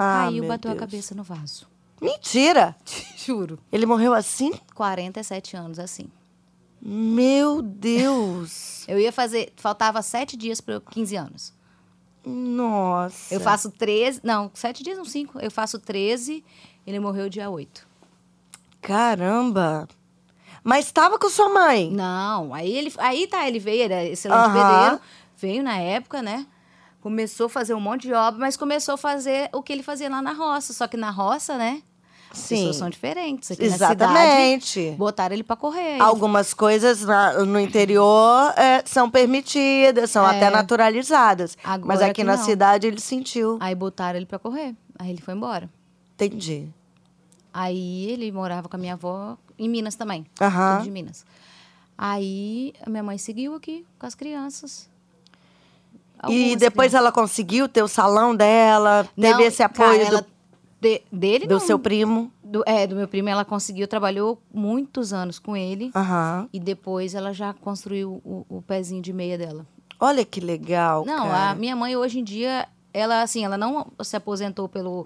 [0.02, 0.80] Ah, Caiu, bateu a Deus.
[0.80, 1.68] cabeça no vaso.
[2.02, 2.74] Mentira!
[3.18, 3.60] Juro.
[3.70, 4.54] Ele morreu assim?
[4.74, 6.10] 47 anos, assim.
[6.82, 8.86] Meu Deus!
[8.88, 9.52] Eu ia fazer.
[9.58, 11.54] Faltava sete dias para 15 anos.
[12.26, 13.34] Nossa.
[13.34, 14.22] Eu faço 13.
[14.24, 15.38] Não, sete dias, não, cinco.
[15.40, 16.44] Eu faço 13.
[16.88, 17.86] Ele morreu dia 8.
[18.82, 19.88] Caramba!
[20.64, 21.90] Mas estava com sua mãe.
[21.92, 24.54] Não, aí ele, aí tá, ele veio, era excelente Aham.
[24.54, 25.02] pedreiro,
[25.38, 26.46] veio na época, né?
[27.02, 30.10] Começou a fazer um monte de obra, mas começou a fazer o que ele fazia
[30.10, 30.74] lá na roça.
[30.74, 31.82] Só que na roça, né?
[32.32, 32.58] As Sim.
[32.58, 33.50] pessoas são diferentes.
[33.52, 34.68] Aqui na Exatamente.
[34.68, 36.00] cidade, botaram ele pra correr.
[36.00, 40.36] Algumas coisas na- no interior é, são permitidas, são É.
[40.38, 41.58] até naturalizadas.
[41.64, 42.44] Agora Mas aqui na não.
[42.44, 43.58] cidade ele sentiu.
[43.62, 44.76] Aí botaram ele pra correr.
[45.00, 45.68] Aí ele foi embora.
[46.16, 46.68] Entendi.
[47.52, 50.26] Aí ele morava com a minha avó em Minas também.
[50.40, 50.76] Aham.
[50.76, 51.26] tudo de Minas.
[51.98, 54.88] Aí a minha mãe seguiu aqui com as crianças.
[56.28, 56.94] E depois crianças.
[56.96, 60.26] ela conseguiu ter o salão dela, teve Não, esse apoio cara, ela-
[60.82, 61.66] de- dele do, do não.
[61.68, 62.32] seu primo.
[62.44, 65.92] Do, é, do meu primo, ela conseguiu, trabalhou muitos anos com ele.
[65.96, 66.50] Aham.
[66.52, 69.66] E depois ela já construiu o, o pezinho de meia dela.
[70.00, 71.06] Olha que legal.
[71.06, 71.50] não, cara.
[71.52, 75.06] a minha mãe hoje em dia, ela assim, ela não se aposentou pelo,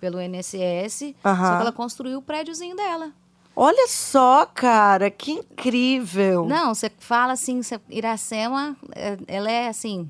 [0.00, 1.44] pelo INSS, Aham.
[1.46, 3.10] só que ela construiu o prédiozinho dela.
[3.56, 6.46] Olha só, cara, que incrível.
[6.46, 10.08] Não, você fala assim, Iracema, é, ela é assim.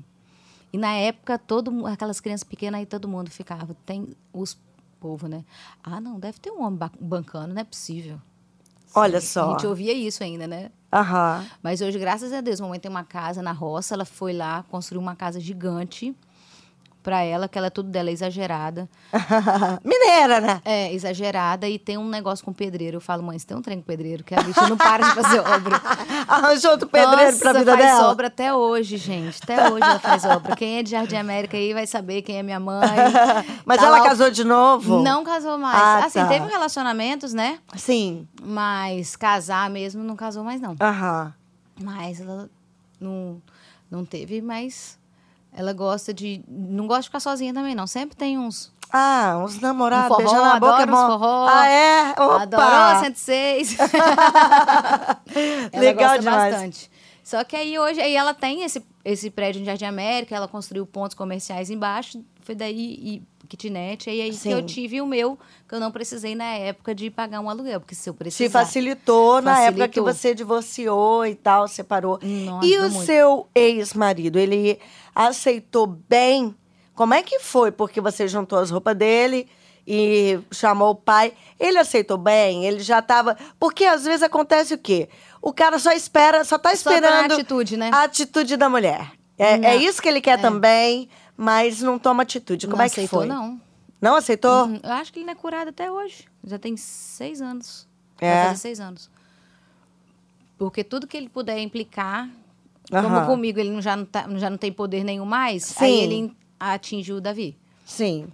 [0.71, 3.75] E na época, todo, aquelas crianças pequenas aí, todo mundo ficava.
[3.85, 4.57] Tem os
[4.99, 5.45] povo, né?
[5.83, 8.19] Ah, não, deve ter um homem ba- bancando, não é possível.
[8.93, 9.51] Olha A só.
[9.51, 10.71] gente ouvia isso ainda, né?
[10.91, 11.45] Aham.
[11.63, 15.01] Mas hoje, graças a Deus, mamãe tem uma casa na roça, ela foi lá, construiu
[15.01, 16.13] uma casa gigante
[17.01, 18.87] pra ela, que ela é tudo dela é exagerada.
[19.83, 20.61] Mineira, né?
[20.65, 22.97] É, exagerada e tem um negócio com pedreiro.
[22.97, 25.15] Eu falo, mãe, você tem um trem com pedreiro, que a bicha não para de
[25.15, 25.81] fazer obra.
[26.27, 28.09] Arranjou outro pedreiro pra Nossa, vida faz dela.
[28.09, 29.39] obra até hoje, gente.
[29.41, 30.55] Até hoje ela faz obra.
[30.55, 32.87] Quem é de Jardim América aí vai saber quem é minha mãe.
[33.65, 35.01] Mas Tá ela lá casou de novo?
[35.01, 35.77] Não casou mais.
[35.77, 36.27] Ah, assim, tá.
[36.27, 37.59] teve relacionamentos, né?
[37.75, 38.27] Sim.
[38.43, 40.75] Mas casar mesmo não casou mais, não.
[40.81, 41.33] Aham.
[41.81, 42.49] Mas ela
[42.99, 43.41] não,
[43.89, 44.98] não teve, mas
[45.59, 46.41] ela gosta de.
[46.47, 47.85] Não gosta de ficar sozinha também, não.
[47.85, 48.71] Sempre tem uns.
[48.91, 51.07] Ah, uns namorados, Um forró, beijando na boca é adoro bom.
[51.19, 51.47] forró.
[51.49, 52.11] Ah, é?
[52.11, 52.41] Opa!
[52.43, 53.77] Adorou 106.
[53.79, 55.19] ela
[55.73, 56.53] Legal gosta demais.
[56.53, 56.91] bastante.
[57.23, 60.85] Só que aí hoje, aí ela tem esse, esse prédio em Jardim América, ela construiu
[60.87, 64.51] pontos comerciais embaixo, foi daí e kitnet, e aí que Sim.
[64.51, 67.95] eu tive o meu, que eu não precisei na época de pagar um aluguel, porque
[67.95, 68.59] se eu precisar...
[68.59, 70.13] facilitou na época que Facilitou.
[70.13, 72.19] você divorciou e tal, separou.
[72.21, 73.05] Nossa, e o muito.
[73.05, 74.79] seu ex-marido, ele
[75.13, 76.55] aceitou bem?
[76.93, 77.71] Como é que foi?
[77.71, 79.47] Porque você juntou as roupas dele
[79.87, 81.33] e chamou o pai.
[81.59, 82.65] Ele aceitou bem?
[82.65, 83.35] Ele já estava.
[83.59, 85.09] Porque às vezes acontece o quê?
[85.41, 87.89] O cara só espera, só tá Só pela esperando atitude, né?
[87.91, 89.11] a atitude da mulher.
[89.37, 91.07] É, é isso que ele quer também,
[91.41, 92.67] mas não toma atitude.
[92.67, 93.27] Como não é que aceitou, foi?
[93.27, 93.61] não.
[94.01, 94.65] Não aceitou?
[94.67, 96.25] Hum, Eu acho que ele não é curado até hoje.
[96.43, 97.87] Já tem seis anos.
[98.19, 98.29] É?
[98.35, 99.09] Vai fazer seis anos.
[100.57, 102.29] Porque tudo que ele puder implicar,
[102.89, 103.25] como Aham.
[103.25, 105.85] comigo ele não, já, não tá- já não tem poder nenhum mais, Sim.
[105.85, 107.57] aí ele atingiu o Davi.
[107.85, 108.27] Sim.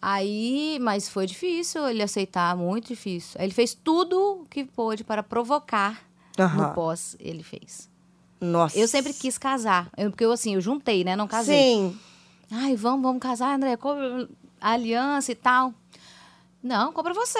[0.00, 3.38] Aí, mas foi difícil ele aceitar, muito difícil.
[3.40, 6.02] Ele fez tudo o que pôde para provocar
[6.38, 6.68] Aham.
[6.68, 7.90] no pós, ele fez.
[8.40, 8.78] Nossa.
[8.78, 11.16] Eu sempre quis casar, eu- porque eu assim, eu juntei, né?
[11.16, 11.62] Não casei.
[11.62, 11.98] Sim.
[12.50, 14.28] Ai, vamos, vamos casar, André, compra
[14.60, 15.72] a aliança e tal.
[16.62, 17.38] Não, compra você.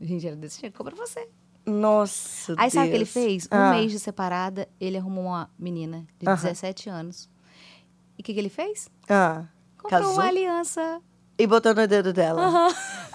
[0.00, 1.28] Gente, era desse jeito, compra você.
[1.64, 2.54] Nossa.
[2.58, 3.44] Aí sabe o que ele fez?
[3.52, 3.70] Um Ah.
[3.70, 6.34] mês de separada, ele arrumou uma menina de Aham.
[6.36, 7.28] 17 anos.
[8.18, 8.88] E o que, que ele fez?
[9.08, 9.44] Ah.
[9.78, 11.00] Comprou Casou uma aliança.
[11.38, 12.68] e botou no dedo dela.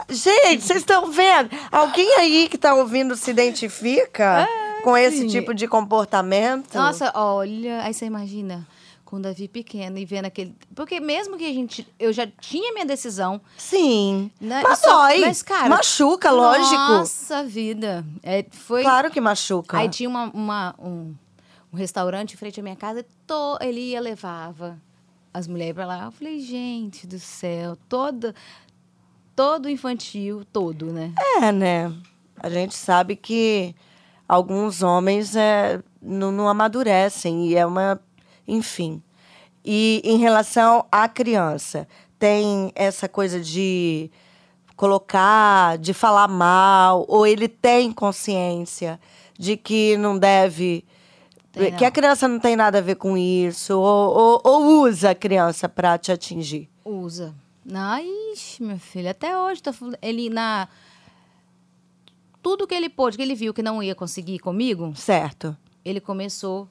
[0.09, 1.49] Gente, vocês estão vendo?
[1.71, 4.47] Alguém aí que tá ouvindo se identifica
[4.83, 5.27] com esse sim.
[5.27, 6.73] tipo de comportamento?
[6.75, 8.65] Nossa, olha, aí você imagina
[9.09, 10.53] com o Davi pequeno e vendo aquele.
[10.75, 11.87] Porque mesmo que a gente.
[11.97, 13.39] Eu já tinha minha decisão.
[13.57, 14.29] Sim.
[14.39, 14.61] Né?
[14.61, 15.19] Mas Só- dói.
[15.21, 16.75] mas, cara, Machuca, lógico.
[16.75, 18.05] Nossa vida.
[18.21, 18.83] É, foi.
[18.83, 19.77] Claro que machuca.
[19.77, 21.15] Aí tinha uma, uma- um,
[21.71, 24.77] um restaurante em frente à minha casa, to, ele ia levava
[25.33, 26.03] as mulheres pra lá.
[26.03, 28.35] Eu falei, gente do céu, todo,
[29.33, 31.13] todo infantil, todo, né?
[31.41, 31.93] É, né?
[32.37, 33.73] A gente sabe que
[34.27, 38.01] alguns homens é, não, não amadurecem e é uma.
[38.47, 39.01] Enfim.
[39.65, 44.09] E em relação à criança, tem essa coisa de
[44.75, 48.99] colocar, de falar mal, ou ele tem consciência
[49.37, 50.85] de que não deve.
[51.51, 55.09] Tem, que a criança não tem nada a ver com isso, ou, ou- ou usa
[55.11, 56.69] a criança para te atingir.
[56.85, 57.33] Usa.
[58.33, 59.61] Ixi, meu filho, até hoje,
[60.01, 60.69] ele na...
[62.41, 65.57] Tudo que ele pôde, que ele viu que não ia conseguir comigo, Certo.
[65.83, 66.69] ele começou...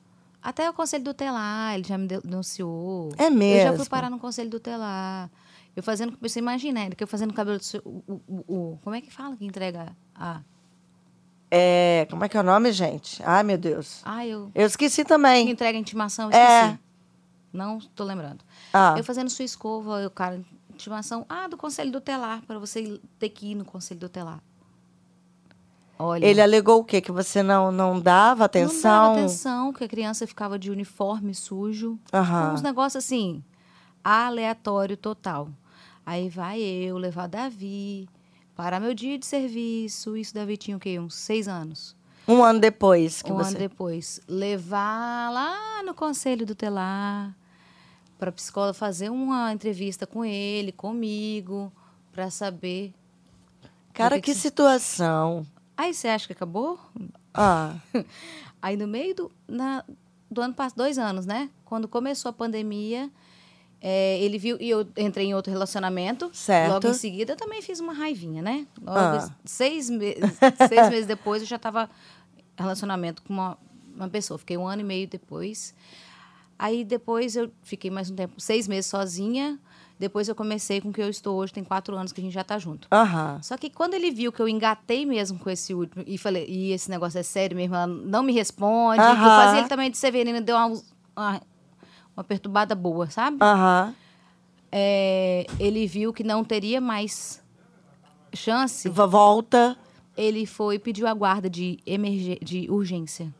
[0.48, 3.08] Até o conselho do telar, ele já me denunciou.
[3.18, 3.76] É Eu já mesmo?
[3.78, 5.28] fui parar no conselho do telar.
[5.74, 6.16] Eu fazendo...
[6.22, 7.58] Você imagina, ele que eu fazendo cabelo...
[7.58, 10.40] do seu- O, o- o- o- como é que fala que entrega a...
[11.50, 13.20] É, como é que é o nome, gente?
[13.24, 14.00] Ai, meu Deus.
[14.04, 14.50] Ah, eu...
[14.54, 15.50] Eu esqueci Que também.
[15.50, 16.62] entrega a intimação, eu É.
[16.66, 16.80] esqueci.
[17.52, 18.44] Não tô lembrando.
[18.72, 20.40] Ah, Eu fazendo sua escova, eu, cara,
[20.72, 21.26] intimação.
[21.28, 24.40] Ah, do conselho do telar, para você ter que ir no conselho do telar.
[25.98, 26.26] Olha.
[26.26, 27.00] ele alegou o quê?
[27.00, 28.90] Que você não, não dava atenção?
[28.90, 31.98] Não dava atenção, que a criança ficava de uniforme sujo.
[32.12, 32.52] Aham.
[32.52, 33.42] Uns negócios assim,
[34.04, 35.48] aleatório total.
[36.04, 38.08] Aí vai eu levar Davi,
[38.54, 40.16] parar meu dia de serviço.
[40.16, 40.98] Isso Davi tinha o quê?
[41.00, 41.96] Uns seis anos.
[42.28, 43.50] Um ano depois que um você.
[43.50, 44.20] ano depois.
[44.28, 47.34] Levar lá no conselho do telar,
[48.18, 51.72] para a psicóloga fazer uma entrevista com ele, comigo,
[52.12, 52.92] para saber.
[53.92, 55.46] Cara, que que situação.
[55.76, 56.78] Aí você acha que acabou?
[57.34, 57.74] Ah,
[58.62, 59.84] Aí no meio do, na-
[60.30, 61.50] do ano passado, dois anos, né?
[61.64, 63.10] Quando começou a pandemia,
[63.80, 66.30] é, ele viu e eu entrei em outro relacionamento.
[66.32, 66.72] Certo.
[66.72, 68.66] Logo em seguida eu também fiz uma raivinha, né?
[68.80, 69.30] Logo, Ah.
[69.44, 70.16] seis, me-
[70.68, 71.88] seis meses depois eu já estava
[72.58, 73.58] em relacionamento com uma,
[73.94, 74.38] uma pessoa.
[74.38, 75.74] Fiquei um ano e meio depois.
[76.58, 79.58] Aí depois eu fiquei mais um tempo, seis meses sozinha.
[79.98, 82.34] Depois eu comecei com o que eu estou hoje, tem quatro anos que a gente
[82.34, 82.86] já tá junto.
[82.92, 83.40] aham.
[83.42, 86.72] Só que quando ele viu que eu engatei mesmo com esse último e falei, e
[86.72, 89.96] esse negócio é sério mesmo, ela não me responde, que eu fazia ele também de
[89.96, 90.82] Severina, deu uma,
[91.16, 91.42] uma,
[92.14, 93.38] uma perturbada boa, sabe?
[93.40, 93.94] Aham.
[94.70, 97.42] É, ele viu que não teria mais
[98.34, 99.76] chance, Volta.
[100.16, 103.34] ele foi e pediu a guarda de, emergê de urgência.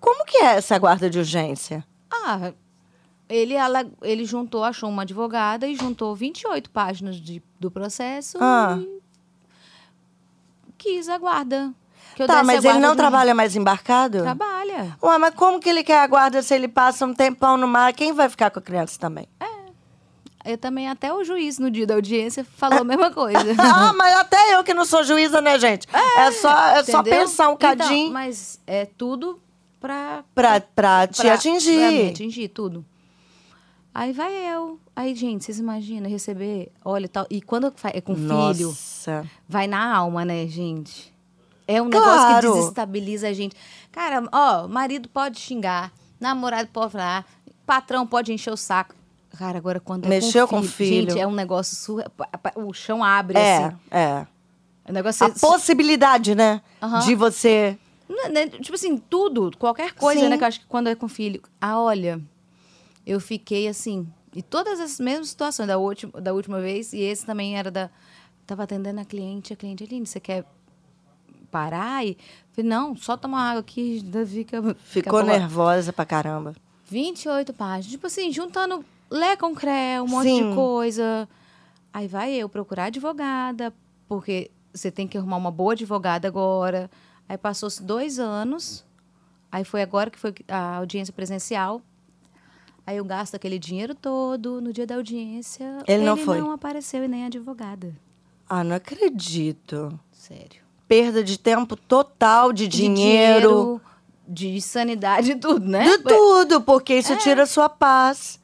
[0.00, 1.84] Como que é essa guarda de urgência?
[2.10, 2.52] Ah,
[3.28, 8.78] ele, ala- ele juntou, achou uma advogada e juntou 28 páginas de, do processo Ah.
[10.68, 11.72] e quis a guarda.
[12.26, 14.18] Tá, mas ele não trabalha mais embarcado?
[14.22, 14.96] Trabalha.
[15.02, 17.92] Ué, mas como que ele quer a guarda se ele passa um tempão no mar?
[17.92, 19.28] Quem vai ficar com a criança também?
[20.44, 23.38] Eu também, até o juiz, no dia da audiência, falou a mesma coisa.
[23.58, 25.86] ah, mas até eu que não sou juíza, né, gente?
[25.92, 29.38] É, só, é só pensar um Então, cadinho mas é tudo
[29.78, 30.24] pra...
[30.34, 31.78] pra, pra te pra- atingir.
[31.78, 32.84] Pra me atingir, tudo.
[33.98, 34.78] Aí vai eu.
[34.94, 37.26] Aí, gente, vocês imaginam receber, olha e tal.
[37.28, 38.28] E quando é com filho,
[38.68, 39.28] Nossa.
[39.48, 41.12] vai na alma, né, gente?
[41.66, 42.06] É um Claro.
[42.06, 43.56] negócio que desestabiliza a gente.
[43.90, 47.26] Cara, ó, marido pode xingar, namorado pode falar,
[47.66, 48.94] patrão pode encher o saco.
[49.36, 51.10] Cara, agora quando é Mexeu com com filho, filho.
[51.10, 51.74] Gente, é um negócio...
[51.76, 52.04] Sur...
[52.54, 53.76] O chão abre, É, assim.
[53.90, 54.26] é.
[54.88, 56.62] O negócio A é- possibilidade, né?
[56.80, 57.00] Aham.
[57.00, 57.76] De você.
[58.08, 60.28] Né, né, Tipo assim, tudo, qualquer coisa, Sim.
[60.28, 60.38] né?
[60.38, 61.42] Que eu acho que quando é com filho.
[61.60, 62.20] Ah, olha,
[63.08, 64.06] eu fiquei assim.
[64.34, 67.90] E todas as mesmas situações da última, da última vez, e esse também era da.
[68.46, 70.44] Tava atendendo a cliente, a cliente, Aline, você quer
[71.50, 72.04] parar?
[72.06, 72.16] E
[72.52, 74.62] falei, não, só tomar água aqui, fica.
[74.62, 76.54] Ficou fica nervosa pra caramba.
[76.84, 77.90] 28 páginas.
[77.90, 80.50] Tipo assim, juntando lé com cré, um monte Sim.
[80.50, 81.28] de coisa.
[81.92, 83.72] Aí vai eu procurar advogada,
[84.06, 86.90] porque você tem que arrumar uma boa advogada agora.
[87.28, 88.84] Aí passou-se dois anos.
[89.50, 91.82] Aí foi agora que foi a audiência presencial.
[92.88, 96.40] Aí eu gasto aquele dinheiro todo, no dia da audiência, Ele não foi?
[96.40, 97.94] não apareceu e nem a advogada.
[98.48, 100.00] Ah, não acredito.
[100.10, 100.62] Sério.
[100.88, 103.78] Perda de tempo total, de, De dinheiro,
[104.26, 105.84] de sanidade, tudo, né?
[105.84, 108.40] de tudo, porque isso tira a sua paz.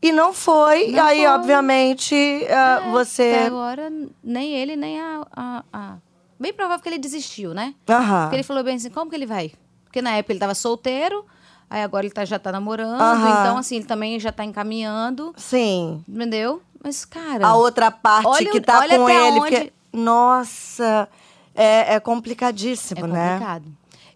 [0.00, 1.26] E não foi, Não aí, foi.
[1.26, 2.14] obviamente,
[2.48, 3.34] ah, Até você.
[3.48, 3.92] agora,
[4.22, 5.96] nem ele, nem a, a, a-
[6.38, 7.74] Bem provável que ele desistiu, né?
[7.88, 8.22] Aham.
[8.26, 9.50] Porque ele falou bem assim, como que ele vai?
[9.82, 11.26] Porque na época ele tava solteiro,
[11.70, 13.40] aí agora ele tá, já tá namorando, Aham.
[13.40, 16.02] então assim, ele também já tá encaminhando, Sim.
[16.08, 16.62] entendeu?
[16.82, 17.46] Mas, cara...
[17.46, 19.40] A outra parte Olha que o- tá olha com até ele.
[19.40, 21.08] onde- Porque, nossa,
[21.54, 23.32] é, é complicadíssimo, É né?
[23.32, 23.64] complicado.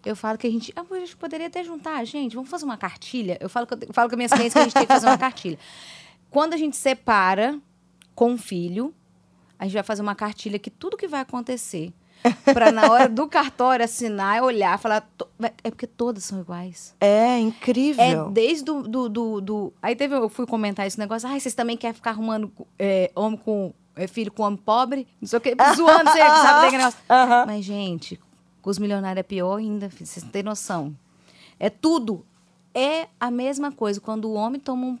[0.05, 0.73] Eu falo que a gente.
[0.75, 2.35] Ah, a gente poderia até juntar, gente.
[2.35, 3.37] Vamos fazer uma cartilha.
[3.39, 5.17] Eu falo, que eu, falo com minhas clientes que a gente tem que fazer uma
[5.17, 5.57] cartilha.
[6.29, 7.57] Quando a gente separa
[8.13, 8.93] com um filho,
[9.57, 11.93] a gente vai fazer uma cartilha que tudo que vai acontecer.
[12.53, 15.07] Pra na hora do cartório assinar, olhar, falar.
[15.63, 16.95] É porque todas são iguais.
[17.01, 18.29] É É incrível.
[18.29, 21.27] desde do, do, do, do- Aí teve, eu fui comentar esse negócio.
[21.27, 23.73] Ai, vocês também querem ficar arrumando é, homem com.
[23.95, 25.07] é, filho com homem pobre?
[25.21, 25.55] Não sei o quê.
[25.75, 26.99] Zoando, você sabe daquele negócio.
[27.47, 28.19] Mas, gente,
[28.61, 30.95] com os milionários é pior ainda, vocês não têm noção.
[31.59, 32.25] É tudo.
[32.73, 33.99] É a mesma coisa.
[34.01, 34.99] Quando o homem toma um,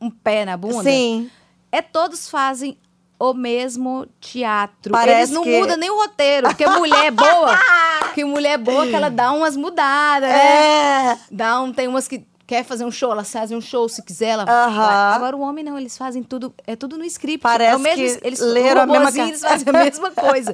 [0.00, 1.30] um pé na bunda, Sim.
[1.70, 2.78] é todos fazem
[3.18, 4.92] o mesmo teatro.
[4.92, 7.58] Parece Eles não que- mudam nem o roteiro, porque mulher é boa.
[8.04, 11.12] porque mulher é boa que ela dá umas mudadas, né?
[11.12, 11.18] É.
[11.30, 14.28] Dá um, tem umas que quer fazer um show, elas fazem um show se quiser,
[14.28, 14.76] ela Aham.
[14.86, 15.14] vai.
[15.16, 17.40] Agora o homem não, eles fazem tudo, é tudo no script.
[17.42, 20.52] Parece é o mesmo, que eles leram a mesma ca- eles fazem a mesma coisa.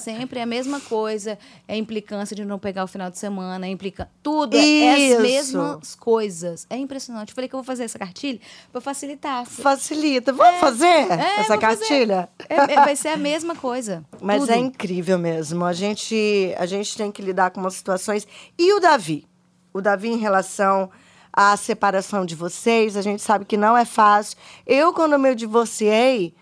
[0.00, 1.38] Sempre é a mesma coisa.
[1.68, 4.98] É a implicância de não pegar o final de semana, é implica tudo, é, é
[4.98, 5.16] Isso.
[5.16, 6.66] as mesmas coisas.
[6.70, 7.30] É impressionante.
[7.30, 8.40] Eu falei que eu vou fazer essa cartilha
[8.72, 9.44] para facilitar.
[9.44, 10.32] Facilita.
[10.32, 11.60] Vamos fazer É, essa vou fazer.
[11.60, 12.28] cartilha?
[12.48, 14.04] É, é, vai ser a mesma coisa.
[14.22, 14.52] Mas Tudo.
[14.52, 15.64] é incrível mesmo.
[15.64, 18.26] A gente, a gente tem que lidar com umas situações.
[18.58, 19.26] E o Davi?
[19.74, 20.90] O Davi, em relação
[21.36, 24.36] à separação de vocês, a gente sabe que não é fácil.
[24.66, 26.34] Eu, quando me divorciei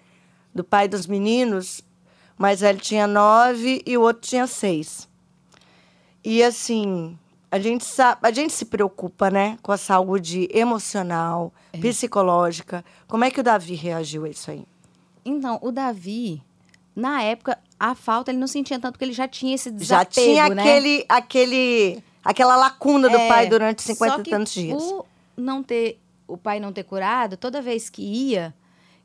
[0.54, 1.80] do pai dos meninos,
[2.38, 5.08] o mais velho tinha nove e o outro tinha seis.
[6.24, 7.18] E assim,
[7.50, 11.78] a gente sabe, a gente se preocupa, né, com a saúde emocional, É.
[11.78, 12.84] psicológica.
[13.08, 14.64] Como é que o Davi reagiu a isso aí?
[15.24, 16.42] Então, o Davi,
[16.94, 20.10] na época, a falta ele não sentia tanto porque ele já tinha esse Já desapego,
[20.12, 20.62] tinha né?
[20.62, 24.82] aquele, aquele, aquela lacuna do É, pai durante só 50 e tantos dias.
[24.82, 25.04] O
[25.36, 28.54] não ter o pai não ter curado, toda vez que ia,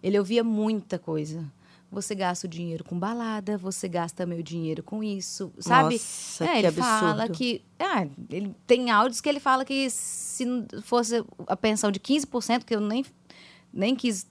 [0.02, 1.46] ele ouvia muita coisa.
[1.92, 5.96] Você gasta o dinheiro com balada, você gasta meu dinheiro com isso, sabe?
[5.96, 7.38] Nossa, é, que ele fala absurdo.
[7.38, 7.62] que.
[7.80, 10.46] Ah, ele tem áudios que ele fala que se
[10.84, 13.04] fosse a pensão de 15%, que eu nem,
[13.74, 14.28] nem quis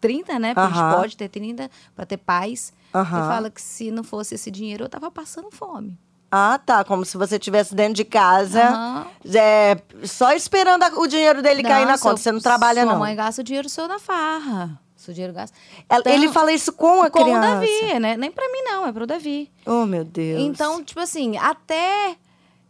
[0.00, 0.54] 30, né?
[0.54, 0.90] Porque a Aham.
[0.90, 2.74] gente pode ter 30 para ter paz.
[2.94, 3.18] Aham.
[3.18, 5.98] Ele fala que se não fosse esse dinheiro, eu tava passando fome.
[6.34, 6.82] Ah, tá.
[6.82, 9.06] Como se você estivesse dentro de casa, Aham.
[9.34, 12.16] é, só esperando a- o dinheiro dele cair na conta.
[12.16, 12.98] Você não trabalha, sua não.
[12.98, 14.80] mãe gasta o dinheiro seu na farra.
[14.96, 15.54] Seu dinheiro gasta.
[15.90, 17.48] Ela- Então, ele fala isso com a com criança.
[17.48, 18.16] o Davi, né?
[18.16, 19.50] Nem pra mim, não, é pro Davi.
[19.66, 20.40] Oh, meu Deus.
[20.40, 22.16] Então, tipo assim, até.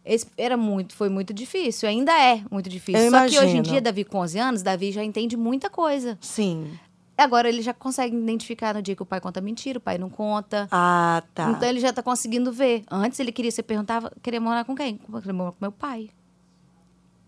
[0.03, 3.01] esse- Era muito, foi muito difícil, ainda é muito difícil.
[3.01, 3.63] Eu Só que hoje em imagino.
[3.63, 6.17] dia, Davi, com 11 anos, Davi já entende muita coisa.
[6.19, 6.77] Sim.
[7.17, 10.09] Agora ele já consegue identificar no dia que o pai conta mentira, o pai não
[10.09, 10.67] conta.
[10.71, 11.51] Ah, tá.
[11.51, 12.83] Então ele já tá conseguindo ver.
[12.89, 14.97] Antes ele queria, você perguntava, queria morar com quem?
[14.97, 16.09] Queria morar com meu pai.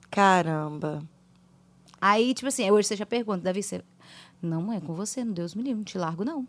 [0.09, 1.03] Caramba.
[2.01, 3.83] Aí, tipo assim, hoje você já pergunta, Davi, você.
[4.41, 6.47] Não é com você, não Deus me livre, não te largo, não.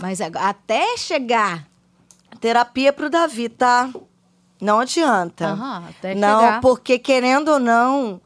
[0.00, 1.66] Mas até chegar.
[2.40, 3.90] Terapia pro Davi, tá?
[4.60, 5.48] Não adianta.
[5.48, 6.60] Aham, até não, chegar.
[6.60, 8.20] porque querendo ou não,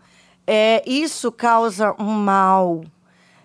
[0.46, 2.82] é, isso causa um mal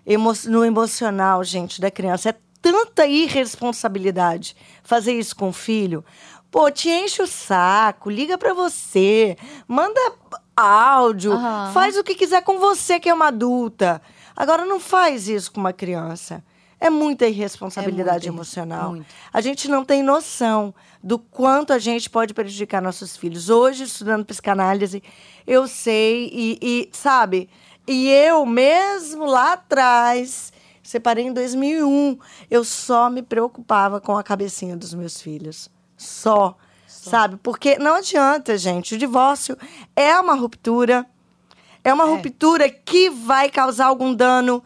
[0.06, 2.30] emo- no emocional, gente, da criança.
[2.30, 6.04] É tanta irresponsabilidade fazer isso com o filho.
[6.52, 9.36] Pô, te enche o saco, liga pra você,
[9.68, 10.00] manda
[10.56, 11.72] áudio, Aham.
[11.74, 14.02] faz o que quiser com você que é uma adulta.
[14.36, 16.44] Agora não faz isso com uma criança.
[16.80, 18.90] É muita irresponsabilidade É muito, emocional.
[18.92, 19.06] muito.
[19.32, 23.50] A gente não tem noção do quanto a gente pode prejudicar nossos filhos.
[23.50, 25.02] Hoje, estudando psicanálise,
[25.48, 27.50] eu sei e, e, sabe?
[27.88, 32.18] E eu mesmo lá atrás, separei em 2001,
[32.50, 35.70] eu só me preocupava com a cabecinha dos meus filhos.
[35.98, 36.56] Só,
[36.88, 37.38] sabe?
[37.44, 38.96] Porque não adianta, gente.
[38.96, 39.58] O divórcio
[39.96, 41.06] é uma ruptura.
[41.84, 42.08] É uma É.
[42.08, 44.64] ruptura que vai causar algum dano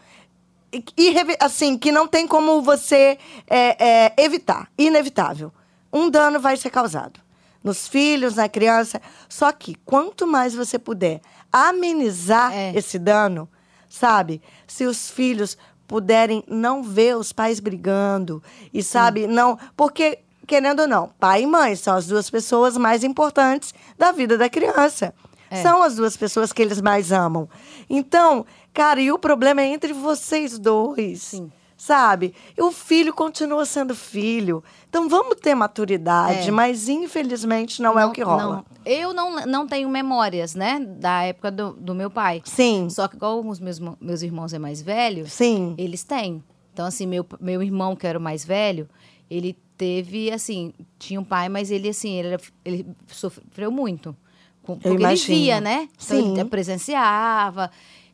[1.40, 4.70] assim, que não tem como você é, é, evitar.
[4.78, 5.52] Inevitável.
[5.92, 7.20] Um dano vai ser causado.
[7.64, 9.02] Nos filhos, na criança.
[9.28, 12.72] Só que quanto mais você puder amenizar É.
[12.76, 13.48] esse dano,
[13.90, 14.42] sabe?
[14.66, 18.44] Se os filhos puderem não ver os pais brigando
[18.74, 23.06] e sabe não porque querendo ou não pai e mãe são as duas pessoas mais
[23.06, 25.14] importantes da vida da criança
[25.50, 25.62] É.
[25.62, 27.48] São as duas pessoas que eles mais amam.
[27.90, 31.22] Então, cara, e o problema é entre vocês dois.
[31.22, 31.50] Sim.
[31.78, 32.34] Sabe?
[32.58, 34.64] E o filho continua sendo filho.
[34.90, 36.52] Então vamos ter maturidade, É.
[36.52, 38.44] mas infelizmente não, é o que rola.
[38.44, 38.66] não.
[38.84, 40.80] Eu não, não tenho memórias, né?
[40.80, 42.42] Da época do, do meu pai.
[42.46, 45.76] Sim, Só que, igual os meus, meus irmãos é mais velho, sim.
[45.78, 46.44] eles têm.
[46.74, 48.90] Então, assim, meu, meu irmão, que era o mais velho,
[49.30, 54.16] ele teve, assim, tinha um pai, mas ele, assim, ele, ele sofreu muito.
[54.64, 55.90] Com- Porque ele via, né?
[55.94, 56.34] Então, Sim.
[56.34, 57.70] ele presenciava.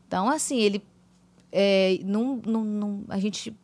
[0.07, 0.83] Então, assim, ele.
[1.55, 3.55] É, não, não, não- a gente.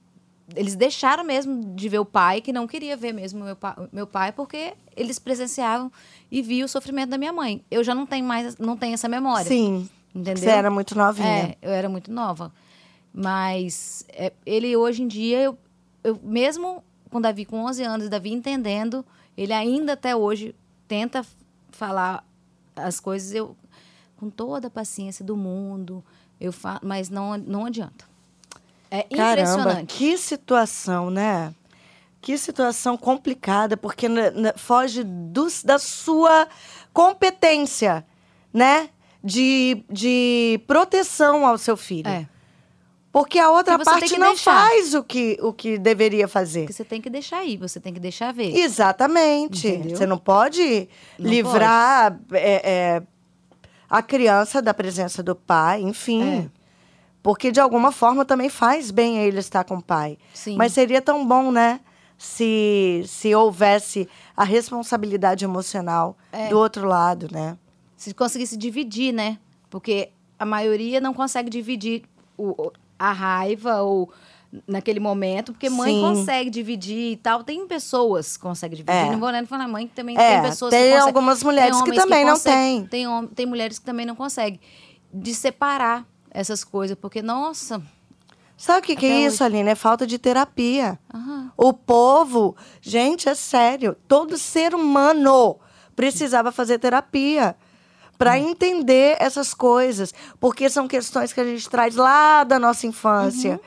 [0.56, 4.08] Eles deixaram mesmo de ver o pai, que não queria ver mesmo meu pai, meu
[4.08, 5.92] pai, porque eles presenciavam
[6.32, 7.64] e viam o sofrimento da minha mãe.
[7.70, 9.46] Eu já não tenho mais, não tenho essa memória.
[9.46, 9.88] Sim.
[10.14, 10.38] Entendeu?
[10.38, 11.28] Você era muito novinha.
[11.28, 12.52] É, eu era muito nova.
[13.14, 15.58] Mas é, ele hoje em dia, eu,
[16.04, 19.04] eu mesmo com Davi com 11 anos, Davi entendendo,
[19.36, 20.56] ele ainda até hoje
[20.88, 21.26] tenta
[21.72, 22.24] falar
[22.76, 23.56] as coisas eu
[24.18, 26.04] com toda a paciência do mundo,
[26.40, 28.06] eu fa mas não não adianta.
[28.92, 29.96] É Caramba, impressionante.
[29.96, 31.54] que situação, né?
[32.22, 34.08] Que situação complicada, porque
[34.58, 36.48] foge dos- da sua
[36.92, 38.06] competência,
[38.54, 38.90] né?
[39.24, 42.08] De, de proteção ao seu filho.
[42.08, 42.26] É,
[43.12, 44.54] Porque a outra parte não deixar.
[44.68, 46.66] faz o que, o que deveria fazer.
[46.68, 48.56] que você tem que deixar aí, você tem que deixar ver.
[48.56, 49.68] Exatamente.
[49.68, 49.98] Entendeu?
[49.98, 50.88] Você não pode
[51.18, 52.62] Não livrar é,
[52.98, 53.04] é,
[53.90, 56.46] a criança da presença do pai, enfim.
[56.46, 56.50] É.
[57.24, 60.18] Porque de alguma forma também faz bem ele estar com o pai.
[60.34, 60.56] Sim.
[60.56, 61.80] Mas seria tão bom, né?
[62.18, 66.50] Se, se houvesse a responsabilidade emocional É.
[66.50, 67.58] do outro lado, né?
[67.96, 69.38] se conseguisse dividir, né?
[69.70, 72.04] Porque a maioria não consegue dividir
[72.38, 74.10] o, a raiva ou
[74.68, 76.02] naquele momento, porque mãe Sim.
[76.02, 77.44] consegue dividir e tal.
[77.44, 78.96] Tem pessoas que conseguem dividir.
[79.08, 79.12] É.
[79.12, 81.08] Não vou nem falar mãe, que também É, tem pessoas tem que conseguem.
[81.08, 82.86] algumas mulheres que também não conseguem.
[82.86, 83.06] têm.
[83.06, 84.60] Tem, tem mulheres que também não conseguem.
[85.14, 87.82] De separar essas coisas, porque, nossa...
[88.58, 89.70] Sabe o que, que é Até isso, Aline?
[89.70, 91.00] É falta de terapia.
[91.14, 95.58] aham, O povo, gente, é sério, todo ser humano
[95.96, 97.56] precisava fazer terapia
[98.18, 103.62] para entender essas coisas, porque são questões que a gente traz lá da nossa infância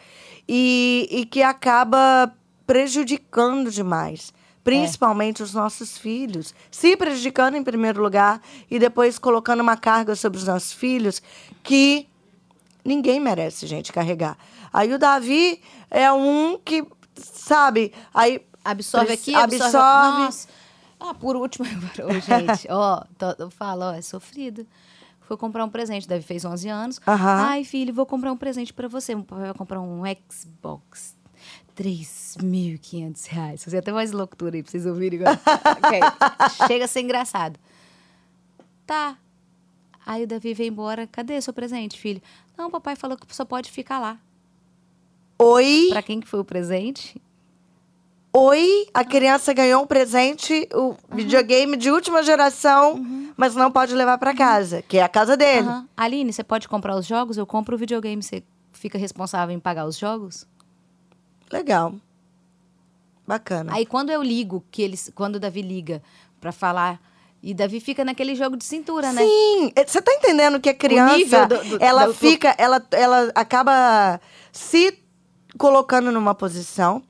[0.49, 2.33] e, e que acaba
[2.67, 4.33] prejudicando demais.
[4.65, 6.55] Principalmente os nossos filhos.
[6.71, 8.41] Se prejudicando em primeiro lugar
[8.71, 11.21] e depois colocando uma carga sobre os nossos filhos
[11.65, 12.07] que
[12.85, 14.37] ninguém merece, gente, carregar.
[14.73, 16.85] Aí o Davi é um que,
[17.17, 19.65] sabe, aí absorve aqui, absorve...
[19.77, 20.19] absorve.
[20.25, 20.49] Nossa.
[21.01, 21.67] Ah, por último,
[22.25, 24.65] gente, ó, tô- eu falo, ó, é sofrido.
[25.33, 27.01] Foi comprar um presente, Davi fez 11 anos.
[27.07, 29.15] Ai, filho, vou comprar um presente pra você.
[29.15, 31.17] O papai vai comprar um Xbox.
[31.75, 33.65] 3.500 reais.
[33.65, 35.41] Fazer até mais loucura aí pra vocês ouvirem agora.
[35.73, 36.67] Ok.
[36.67, 37.59] Chega a ser engraçado.
[38.85, 39.17] Tá.
[40.05, 41.07] Aí o Davi veio embora.
[41.07, 42.21] Cadê seu presente, filho?
[42.55, 44.19] Não, o papai falou que só pode ficar lá.
[45.39, 47.19] oi, Pra quem que foi o presente?
[48.33, 53.05] Oi, a criança ganhou um presente, o videogame de última geração,
[53.37, 55.67] mas não pode levar para casa, que é a casa dele.
[55.69, 55.89] Aham.
[55.97, 57.37] Aline, você pode comprar os jogos?
[57.37, 58.23] Eu compro o videogame.
[58.23, 60.47] Você fica responsável em pagar os jogos?
[61.51, 61.95] Legal.
[63.27, 63.73] Bacana.
[63.75, 66.03] Aí quando eu ligo, que eles, quando o Davi liga
[66.41, 67.01] pra falar,
[67.43, 69.23] e Davi fica naquele jogo de cintura, né?
[69.23, 73.31] Sim, é, você tá entendendo que a criança, do- do- ela do- fica, ela, ela
[73.35, 74.21] acaba
[74.53, 74.99] se
[75.59, 77.03] colocando numa posição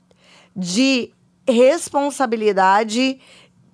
[0.55, 1.11] de
[1.47, 3.19] responsabilidade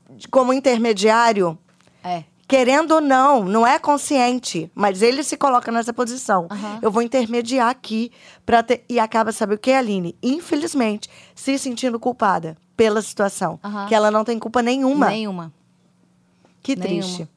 [0.10, 1.58] de- como intermediário,
[2.04, 2.24] É.
[2.48, 6.48] querendo ou não, não é consciente, mas ele se coloca nessa posição.
[6.50, 6.80] Aham.
[6.82, 8.12] Eu vou intermediar aqui
[8.46, 10.16] para ter e acaba sabe o que, Aline?
[10.24, 13.86] Infelizmente, se sentindo culpada pela situação, Aham.
[13.88, 15.08] que ela não tem culpa nenhuma.
[15.10, 15.54] Nenhuma.
[16.62, 17.02] que nenhuma.
[17.02, 17.28] triste.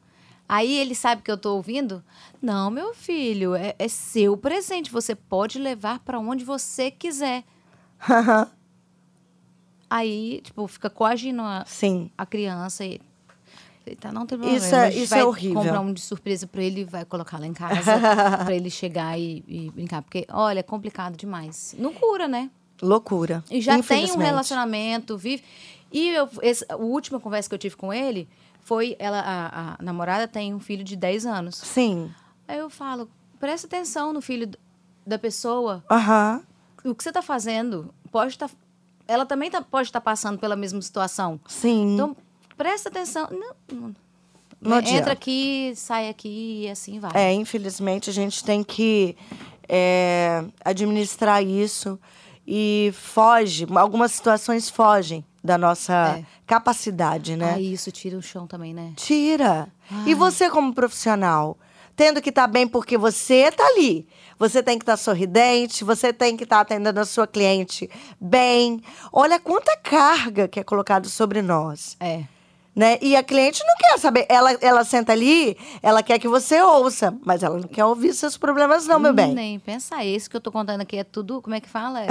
[0.49, 2.03] Aí ele sabe que eu tô ouvindo?
[2.43, 4.91] Não, meu filho, é, é seu presente.
[4.91, 7.45] Você pode levar pra onde você quiser.
[9.95, 12.11] Aí, tipo, fica coagindo a, Sim.
[12.17, 12.99] a criança e.
[14.01, 14.57] Tá, não tem problema.
[14.65, 15.61] Isso é- isso é vai horrível.
[15.61, 17.93] comprar um de surpresa pra ele, vai colocar lá em casa
[18.43, 20.01] pra ele chegar e, e brincar.
[20.01, 21.75] Porque, olha, é complicado demais.
[21.79, 22.49] Não cura, né?
[22.81, 23.45] Loucura.
[23.51, 25.45] E já tem um relacionamento, vive.
[25.93, 28.27] E eu, esse, a última conversa que eu tive com ele
[28.63, 31.57] foi: ela, a, a namorada tem um filho de 10 anos.
[31.57, 32.11] Sim.
[32.49, 34.49] Aí eu falo: presta atenção no filho
[35.07, 35.85] da pessoa.
[35.91, 36.41] Aham.
[36.83, 38.49] O que você tá fazendo pode estar.
[39.13, 41.39] Ela também tá- pode estar passando pela mesma situação.
[41.47, 41.95] Sim.
[41.95, 42.17] Então,
[42.57, 43.29] presta atenção.
[43.31, 43.95] Não,
[44.61, 44.99] não, adianta.
[44.99, 47.11] entra aqui, sai aqui e assim vai.
[47.15, 49.17] É, infelizmente a gente tem que
[49.69, 51.99] é, administrar isso
[52.47, 53.67] e foge.
[53.75, 56.25] Algumas situações fogem da nossa É.
[56.47, 57.55] capacidade, né?
[57.55, 58.93] Aí isso tira o chão também, né?
[58.97, 59.69] Tira.
[60.07, 61.57] E você como profissional?
[61.97, 64.07] Tendo que estar bem porque você tá ali.
[64.39, 67.89] Você tem que estar sorridente, você tem que estar atendendo a sua cliente
[68.21, 68.81] bem.
[69.13, 71.97] Olha quanta carga que é colocado sobre nós.
[72.01, 72.25] É.
[72.75, 72.99] Né?
[73.03, 74.25] E a cliente não quer saber.
[74.31, 78.39] Ela, ela senta ali, ela quer que você ouça, mas ela não quer ouvir seus
[78.39, 79.35] problemas, não, meu bem.
[79.35, 80.05] Nem pensar.
[80.07, 82.01] Esse que eu tô contando aqui é tudo, como é que fala?
[82.03, 82.09] É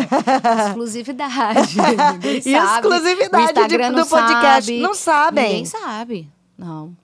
[0.68, 1.78] exclusividade.
[2.46, 4.66] Exclusividade de- do podcast.
[4.66, 4.80] sabe.
[4.80, 5.44] Não sabem.
[5.48, 6.30] Ninguém sabe.
[6.58, 6.96] Não.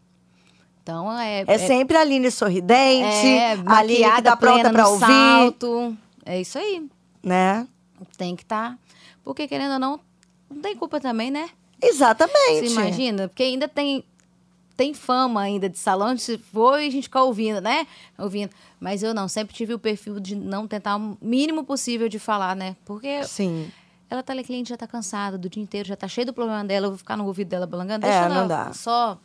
[0.88, 1.44] Então é.
[1.46, 5.98] É sempre a Aline sorridente, é, a Aline que tá pronta no ouvir, salto.
[6.26, 6.88] É isso aí.
[7.22, 7.68] né?
[8.18, 8.78] Tem que estar.
[9.22, 10.00] Porque, querendo ou não,
[10.50, 11.50] não tem culpa também, né?
[11.82, 12.70] Exatamente.
[12.70, 13.28] Você imagina?
[13.28, 14.02] Porque ainda tem,
[14.78, 17.86] tem fama ainda de salão, se for e a gente ficar ouvindo, né?
[18.18, 18.52] Ouvindo.
[18.80, 22.56] Mas eu não, sempre tive o perfil de não tentar o mínimo possível de falar,
[22.56, 22.78] né?
[22.86, 23.70] Porque Sim.
[24.10, 26.34] ela tá ali, a cliente já tá cansada do dia inteiro, já tá cheio do
[26.34, 28.06] problema dela, eu vou ficar no ouvido dela balangando.
[28.06, 28.72] É, Deixa ela não dá.
[28.72, 29.20] só.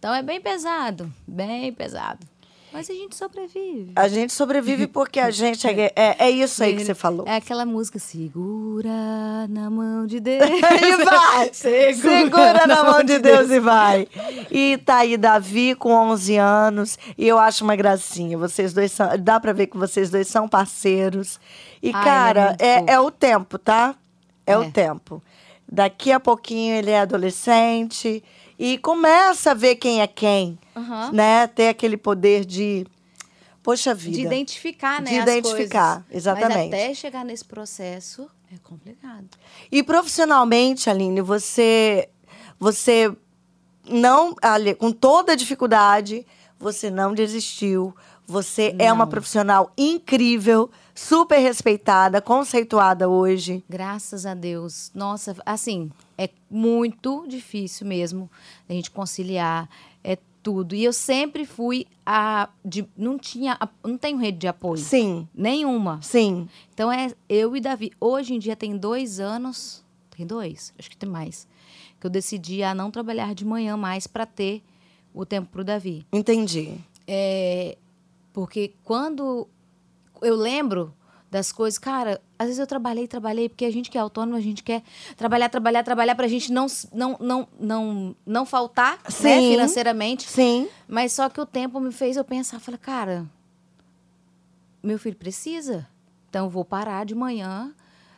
[0.00, 2.26] Então é bem pesado, bem pesado.
[2.72, 3.92] Mas a gente sobrevive.
[3.94, 7.26] A gente sobrevive porque a gente é, é, é isso aí que você falou.
[7.26, 10.40] É aquela música, segura na mão de Deus.
[10.48, 11.50] E vai!
[11.52, 14.08] Segura, na mão de Deus e vai.
[14.50, 16.98] E tá aí Davi com 11 anos.
[17.18, 18.38] E eu acho uma gracinha.
[18.38, 19.08] Vocês dois são.
[19.18, 21.38] Dá pra ver que vocês dois são parceiros.
[21.82, 23.94] E, Ai, é cara, é, é o tempo, tá?
[24.46, 24.70] É, o É.
[24.70, 25.22] tempo.
[25.70, 28.24] Daqui a pouquinho ele é adolescente.
[28.62, 30.58] E começa a ver quem é quem.
[30.76, 31.12] Aham.
[31.12, 31.46] Né?
[31.46, 32.86] Ter aquele poder de.
[33.62, 34.16] Poxa vida.
[34.16, 35.10] De identificar, né?
[35.10, 36.70] De identificar, exatamente.
[36.70, 39.26] Mas até chegar nesse processo é complicado.
[39.72, 42.10] E profissionalmente, Aline, você
[42.58, 43.10] você
[43.88, 46.26] não, ali, com toda a dificuldade,
[46.58, 47.94] você não desistiu.
[48.26, 49.10] Você é uma Não.
[49.10, 53.64] profissional incrível, super respeitada, conceituada hoje.
[53.68, 54.90] Graças a Deus.
[54.94, 55.90] Nossa, assim,
[56.20, 58.30] é muito difícil mesmo
[58.68, 59.66] a gente conciliar.
[60.04, 60.74] É tudo.
[60.74, 62.50] E eu sempre fui a.
[62.62, 63.58] De, não tinha.
[63.82, 64.76] Não tenho rede de apoio.
[64.82, 65.98] Sim, Nenhuma.
[66.02, 66.46] sim.
[66.74, 67.90] Então é eu e Davi.
[67.98, 69.82] Hoje em dia tem dois anos.
[70.14, 70.74] Tem dois?
[70.78, 71.48] Acho que tem mais.
[71.98, 74.62] Que eu decidi a não trabalhar de manhã mais para ter
[75.14, 76.06] o tempo pro Davi.
[76.12, 76.74] Entendi.
[77.06, 77.78] É,
[78.30, 79.48] porque quando
[80.20, 80.94] eu lembro
[81.30, 84.40] das coisas, cara, às vezes eu trabalhei, trabalhei, porque a gente que é autônomo, a
[84.40, 84.82] gente quer
[85.16, 89.50] trabalhar, trabalhar, trabalhar pra gente não, não, não, não, não faltar né, Sim.
[89.52, 90.28] financeiramente.
[90.28, 90.68] Sim.
[90.88, 93.26] Mas só que o tempo me fez eu pensar, falei, cara,
[94.82, 95.86] meu filho precisa.
[96.28, 97.72] Então eu vou parar de manhã.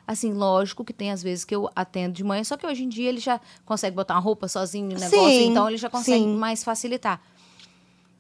[0.06, 2.88] Assim, lógico que tem às vezes que eu atendo de manhã, só que hoje em
[2.88, 6.24] dia ele já consegue botar uma roupa sozinho no negócio, Sim, então ele já consegue
[6.24, 6.34] sim.
[6.36, 7.20] mais facilitar.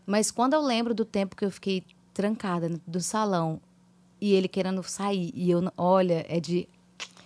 [0.06, 1.82] Mas quando eu lembro do tempo que eu fiquei
[2.14, 3.60] trancada no- do salão
[4.22, 6.68] e ele querendo sair, e eu, olha, é de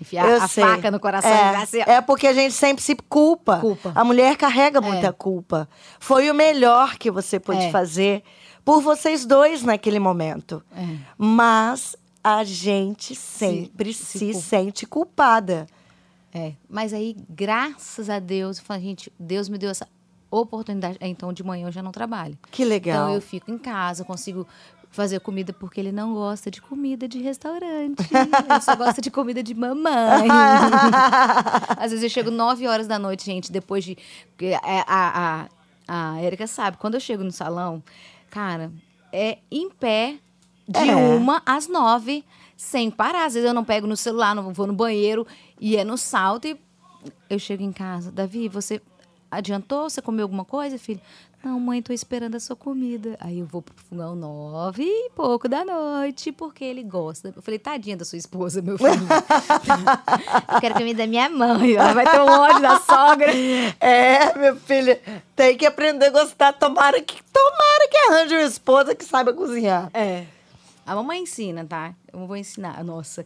[0.00, 0.64] enfiar Eu a sei.
[0.64, 1.80] faca no coração já assim.
[1.80, 3.58] É, é porque a gente sempre se culpa.
[3.60, 3.92] Culpa.
[3.94, 5.12] A mulher carrega muita É.
[5.12, 5.68] culpa.
[6.00, 7.70] Foi o melhor que você pôde É.
[7.70, 8.22] fazer
[8.64, 10.62] por vocês dois naquele momento.
[10.74, 10.82] É.
[11.18, 11.94] Mas
[12.24, 14.40] a gente sempre se, se culpa.
[14.40, 15.66] sente culpada.
[16.34, 19.88] É, mas aí, graças a Deus, eu falo, gente, Deus me deu essa
[20.30, 20.96] oportunidade.
[21.00, 22.36] É, Então, de manhã eu já não trabalho.
[22.50, 23.04] Que legal.
[23.04, 24.46] Então, eu fico em casa, consigo
[24.90, 27.98] fazer comida porque ele não gosta de comida de restaurante.
[28.50, 30.26] ele só gosta de comida de mamãe.
[31.78, 33.96] Às vezes eu chego 9 horas da noite, gente, depois de.
[34.62, 35.48] a, a,
[36.16, 37.82] a Erika sabe, quando eu chego no salão,
[38.30, 38.72] cara,
[39.12, 40.16] é em pé
[40.68, 40.94] de É.
[40.94, 42.24] uma às nove,
[42.56, 43.26] sem parar.
[43.26, 45.26] Às vezes eu não pego no celular, não vou no banheiro
[45.60, 46.58] e é no salto e
[47.30, 48.10] eu chego em casa.
[48.10, 48.80] Davi, você
[49.30, 49.88] adiantou?
[49.88, 51.00] Você comeu alguma coisa, filho?
[51.44, 53.16] Não, mãe, tô esperando a sua comida.
[53.20, 57.32] Aí eu vou pro fogão nove e pouco da noite, porque ele gosta.
[57.36, 58.90] Eu falei, tadinha da sua esposa, meu filho.
[60.52, 61.74] eu quero comida da minha mãe.
[61.74, 63.28] Ela vai ter um ódio da sogra.
[63.78, 64.98] É, meu filho,
[65.36, 66.52] tem que aprender a gostar.
[66.52, 69.88] Tomara que, tomara que arranje uma esposa que saiba cozinhar.
[69.94, 70.24] É.
[70.84, 71.94] A mamãe ensina, tá?
[72.12, 72.82] Eu vou ensinar.
[72.82, 73.24] Nossa,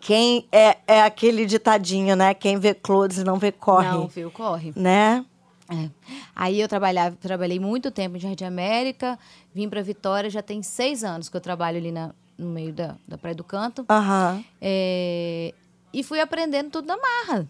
[0.00, 2.34] Quem é, é aquele ditadinho, né?
[2.34, 3.88] Quem vê close não vê corre.
[3.88, 4.30] não, viu?
[4.30, 4.72] Corre.
[4.74, 5.24] Né?
[5.72, 5.88] É.
[6.36, 9.18] Aí eu trabalhava, trabalhei muito tempo em Jardim América,
[9.54, 12.94] vim para Vitória, já tem seis anos que eu trabalho ali na, no meio da,
[13.08, 13.84] da Praia do Canto.
[13.88, 14.44] Aham.
[14.60, 15.54] É,
[15.92, 17.48] e fui aprendendo tudo na marra.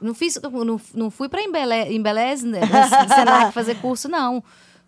[0.00, 2.60] Não, fiz, não, não fui para Embele, Embeleze, né,
[3.14, 4.42] Senac fazer curso, não.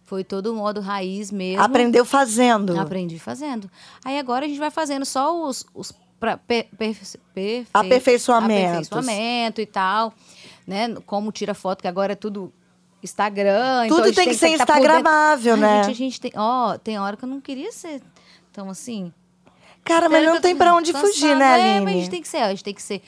[0.04, 1.62] Foi todo o modo raiz mesmo.
[1.62, 2.78] Aprendeu fazendo.
[2.78, 3.70] Aprendi fazendo.
[4.04, 6.96] Aí agora a gente vai fazendo só os, os pra, per, per,
[7.32, 8.88] perfe- Aperfeiçoamentos.
[8.88, 10.12] aperfeiçoamento e tal.
[10.66, 10.94] Né?
[11.06, 12.52] Como tira foto, que agora é tudo
[13.02, 13.86] Instagram.
[13.86, 14.86] então Tudo a gente tem que ser estar por dentro.
[14.88, 15.82] instagramável, Ai, né?
[15.84, 16.32] Gente, a gente tem.
[16.36, 18.02] Ó, tem hora que eu não queria ser.
[18.50, 19.12] Então, assim.
[19.84, 21.12] Cara, mas Tem não que tem pra onde cansada.
[21.12, 21.84] fugir, né, É, Aline?
[21.84, 23.02] mas a gente tem que ser, a gente tem que ser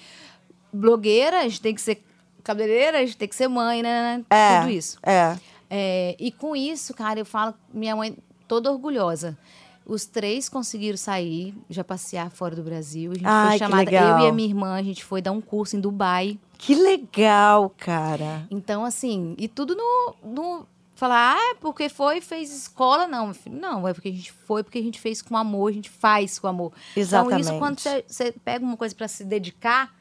[0.72, 2.02] blogueira, a gente tem que ser
[2.42, 4.24] cabeleireira, a gente tem que ser mãe, né?
[4.30, 4.98] É, Tudo isso.
[5.02, 5.36] É.
[5.70, 8.16] É, e com isso, cara, eu falo, minha mãe
[8.48, 9.36] toda orgulhosa.
[9.84, 13.10] Os três conseguiram sair, já passear fora do Brasil.
[13.12, 15.32] A gente Ai, foi que chamada, eu e a minha irmã, a gente foi dar
[15.32, 16.38] um curso em Dubai.
[16.64, 18.46] Que legal, cara.
[18.48, 20.14] Então, assim, e tudo no.
[20.22, 23.08] no falar, ah, é porque foi, fez escola.
[23.08, 25.70] Não, meu filho, não, é porque a gente foi, porque a gente fez com amor,
[25.70, 26.70] a gente faz com amor.
[26.92, 27.58] Então, isso Exatamente.
[27.58, 29.92] quando você- pega uma coisa para se dedicar,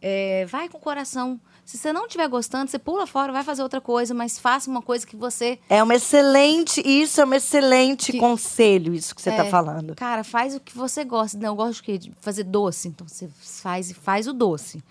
[0.00, 1.38] é, vai com o coração.
[1.66, 4.80] Se você não estiver gostando, você pula fora, vai fazer outra coisa, mas faça uma
[4.80, 5.58] coisa que você.
[5.68, 9.94] É uma excelente, isso é um excelente Que- conselho, isso que você tá É, falando.
[9.94, 11.36] Cara, faz o que você gosta.
[11.36, 11.98] Não, eu gosto de quê?
[11.98, 12.88] De fazer doce.
[12.88, 13.28] Então você
[13.62, 14.82] faz e faz o doce.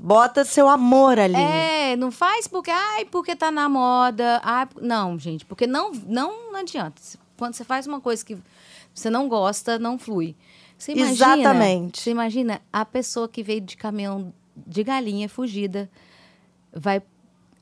[0.00, 1.34] Bota seu amor ali.
[1.34, 4.40] É, não faz porque, ai, porque tá na moda.
[4.44, 7.02] Ai, não, gente, porque não, não, não adianta.
[7.36, 8.38] Quando você faz uma coisa que
[8.94, 10.36] você não gosta, não flui.
[10.78, 12.00] Você imagina, Exatamente.
[12.00, 15.90] Você imagina a pessoa que veio de caminhão de galinha fugida,
[16.72, 17.02] vai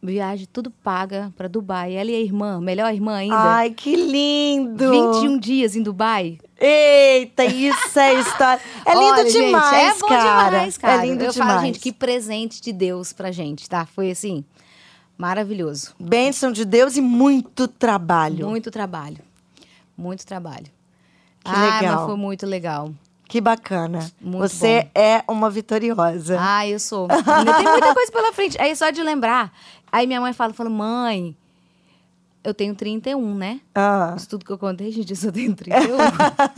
[0.02, 1.94] viagem tudo paga pra Dubai.
[1.94, 3.36] Ela e a irmã, melhor irmã ainda.
[3.36, 4.90] Ai, que lindo!
[4.90, 6.38] 21 dias em Dubai.
[6.58, 8.60] Eita, isso é história.
[8.84, 10.50] É lindo Olha, gente, demais, é bom cara.
[10.50, 11.02] demais, cara.
[11.02, 11.52] É lindo Eu demais.
[11.52, 13.84] falo, gente, que presente de Deus pra gente, tá?
[13.84, 14.44] Foi assim,
[15.18, 15.94] maravilhoso.
[16.00, 18.48] Bênção de Deus e muito trabalho.
[18.48, 19.18] Muito trabalho.
[19.96, 20.66] Muito trabalho.
[21.44, 21.96] Que ah, legal.
[21.96, 22.90] mas foi muito legal.
[23.28, 24.10] Que bacana.
[24.20, 26.36] Muito Você é uma vitoriosa.
[26.40, 27.08] Ah, eu sou.
[27.10, 28.60] Ainda tem muita coisa pela frente.
[28.60, 29.52] Aí só de lembrar.
[29.90, 31.36] Aí minha mãe fala, fala, mãe,
[32.44, 33.60] eu tenho 31, né?
[33.74, 34.14] Ah.
[34.16, 35.96] Isso tudo que eu contei, gente, eu só tenho 31.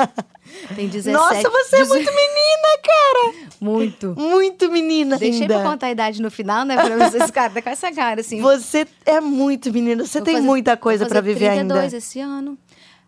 [0.75, 1.11] tem 17.
[1.17, 3.53] Nossa, você é 18 muito menina, cara.
[3.61, 4.15] Muito.
[4.19, 5.61] Muito menina Deixei ainda.
[5.61, 6.77] pra contar a idade no final, né?
[6.77, 8.41] Pra vocês, cara, tá com essa cara, assim.
[8.41, 10.05] Você é muito menina.
[10.05, 11.97] Você Vou tem fazer- muita coisa fazer viver 32 ainda.
[11.97, 12.57] esse ano.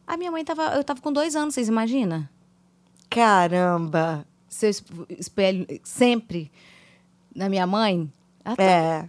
[0.06, 0.74] A minha mãe tava.
[0.74, 2.26] Eu tava com dois anos, vocês imaginam?
[3.08, 4.24] Caramba.
[4.48, 4.82] Se eu es-
[5.18, 6.50] espelho sempre
[7.34, 8.10] na minha mãe.
[8.44, 9.08] ela tá- É.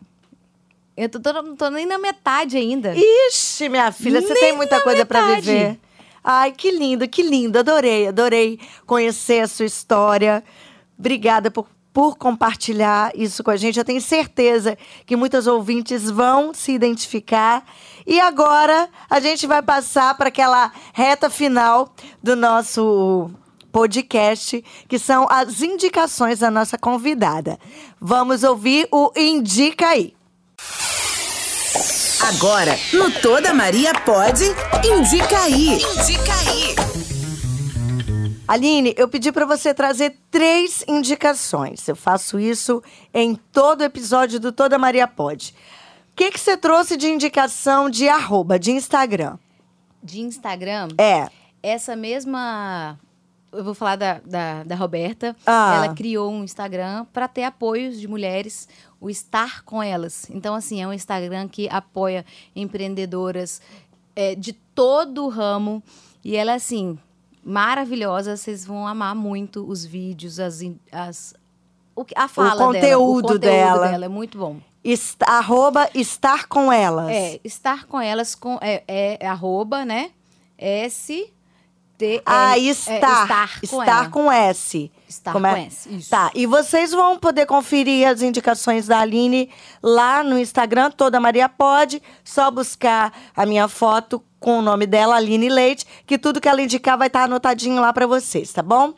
[1.04, 2.93] Eu tô, tô- não tô nem na metade ainda.
[2.95, 5.41] Ixi, minha filha, você Nem tem muita coisa metade.
[5.41, 5.80] viver.
[6.24, 7.58] Ai, que lindo, que lindo.
[7.58, 10.43] Adorei, adorei conhecer a sua história.
[10.99, 13.80] Obrigada por, por compartilhar isso com a gente.
[13.80, 17.66] Eu tenho certeza que muitas ouvintes vão se identificar.
[18.06, 21.91] E agora a gente vai passar para aquela reta final
[22.22, 23.32] do nosso
[23.72, 27.58] podcast, que são as indicações da nossa convidada.
[27.99, 30.14] Vamos ouvir o Indica aí.
[32.24, 34.44] Agora, no Toda Maria Pode,
[34.86, 35.76] indica aí.
[35.76, 36.76] Indica aí.
[38.48, 41.88] Aline, eu pedi para você trazer três indicações.
[41.88, 45.56] Eu faço isso em todo episódio do Toda Maria Pode.
[46.12, 49.38] O que, que você trouxe de indicação de arroba, de Instagram?
[50.04, 51.28] De Instagram, É.
[51.64, 53.00] essa mesma.
[53.52, 55.36] Eu vou falar da, da, da Roberta.
[55.45, 55.74] Ah.
[55.84, 58.68] Ela criou um Instagram para ter apoios de mulheres,
[58.99, 60.26] o Estar com Elas.
[60.30, 62.26] Então, assim, é um Instagram que apoia
[62.56, 63.62] empreendedoras
[64.16, 65.84] é, de todo o ramo.
[66.24, 66.97] E ela, assim,
[67.43, 68.38] maravilhosa.
[68.38, 71.34] Vocês vão amar muito os vídeos, as, as,
[71.95, 72.66] o, que- a fala dela.
[72.74, 73.88] conteúdo O conteúdo dela.
[73.89, 74.58] dela é muito bom.
[74.84, 77.10] Est- arroba estar com elas.
[77.10, 78.84] É, estar com elas com é,
[79.20, 80.12] é arroba, né?
[80.58, 81.32] S
[82.02, 82.97] T Ah, é, estar.
[82.99, 84.91] estar com estar com S.
[85.08, 85.52] Estar Como é?
[85.54, 86.10] com S, isso.
[86.10, 89.49] Tá, e vocês vão poder conferir as indicações da Aline
[89.84, 92.02] lá no Instagram, Toda Maria Pode.
[92.24, 96.64] Só buscar a minha foto com o nome dela, Aline Leite, que tudo que ela
[96.64, 98.95] indicar vai estar anotadinho lá pra vocês, tá bom?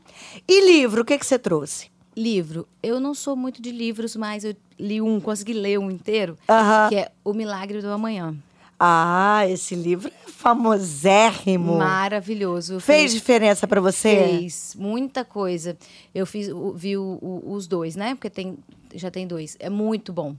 [0.47, 1.91] E livro, o que, que você trouxe?
[2.16, 2.66] Livro.
[2.82, 6.88] Eu não sou muito de livros, mas eu li um, consegui ler um inteiro, Aham.
[6.88, 8.34] que é O Milagre do Amanhã.
[8.80, 11.78] Ah, esse livro é famosérrimo.
[11.78, 12.80] Maravilhoso.
[12.80, 14.16] Fez fiz- diferença pra você?
[14.16, 15.78] Fez muita coisa.
[16.14, 18.16] Eu fiz, vi o- o- os dois, né?
[18.16, 18.58] Porque tem,
[18.94, 19.56] já tem dois.
[19.60, 20.36] É muito bom.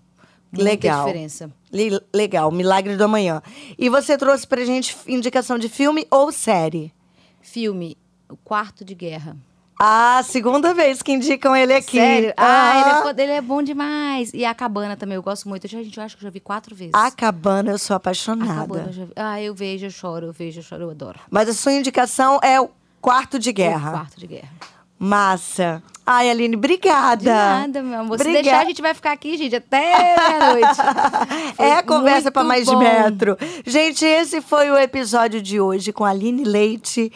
[0.53, 1.05] Muita Legal.
[1.07, 1.51] diferença.
[1.72, 3.43] Le- Legal, Milagre do Amanhã.
[3.76, 6.93] E você trouxe pra gente indicação de filme ou série?
[7.41, 7.97] Filme,
[8.28, 9.37] O Quarto de Guerra.
[9.78, 11.98] Ah, segunda vez que indicam ele aqui.
[11.98, 12.32] Sério?
[12.36, 14.30] Ah, ele é, ele é bom demais.
[14.32, 15.64] E a Cabana também, eu gosto muito.
[15.66, 16.94] Eu, já, gente, eu acho que eu já vi quatro vezes.
[16.94, 18.60] A Cabana, eu sou A apaixonada.
[18.60, 19.12] Cabana eu já vi.
[19.16, 21.18] Ah, eu vejo, eu choro, eu vejo, eu choro, eu adoro.
[21.30, 22.70] Mas a sua indicação é o
[23.00, 23.90] Quarto de O Guerra.
[23.90, 24.48] Quarto de Guerra.
[24.98, 25.82] Massa.
[26.06, 27.16] Ai, Aline, obrigada.
[27.16, 28.18] De nada, meu amor.
[28.18, 28.42] Se Obrigada.
[28.42, 30.80] deixar, a gente vai ficar aqui, gente, até meia-noite.
[31.58, 32.78] É a conversa para mais de bom.
[32.78, 33.36] metro.
[33.66, 37.10] Gente, esse foi o episódio de hoje com a Aline Leite.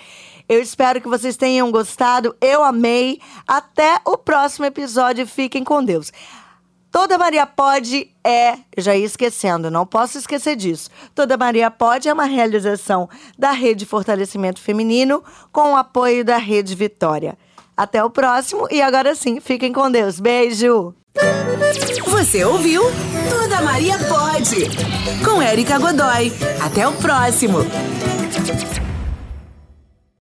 [0.49, 2.35] Eu espero que vocês tenham gostado.
[2.41, 3.21] Eu amei.
[3.47, 5.27] Até o próximo episódio.
[5.27, 6.11] Fiquem com Deus.
[6.91, 10.91] Toda Maria Pode é, já ia esquecendo, não posso esquecer disso.
[11.15, 15.23] Toda Maria Pode é uma realização da Rede Fortalecimento Feminino
[15.53, 17.37] com o apoio da Rede Vitória.
[17.77, 20.19] Até o próximo e agora sim, fiquem com Deus.
[20.19, 20.95] Beijo!
[22.07, 22.83] Você ouviu?
[23.31, 24.69] Toda Maria Pode.
[25.25, 26.33] Com Érica Godoy.
[26.61, 27.59] Até o próximo.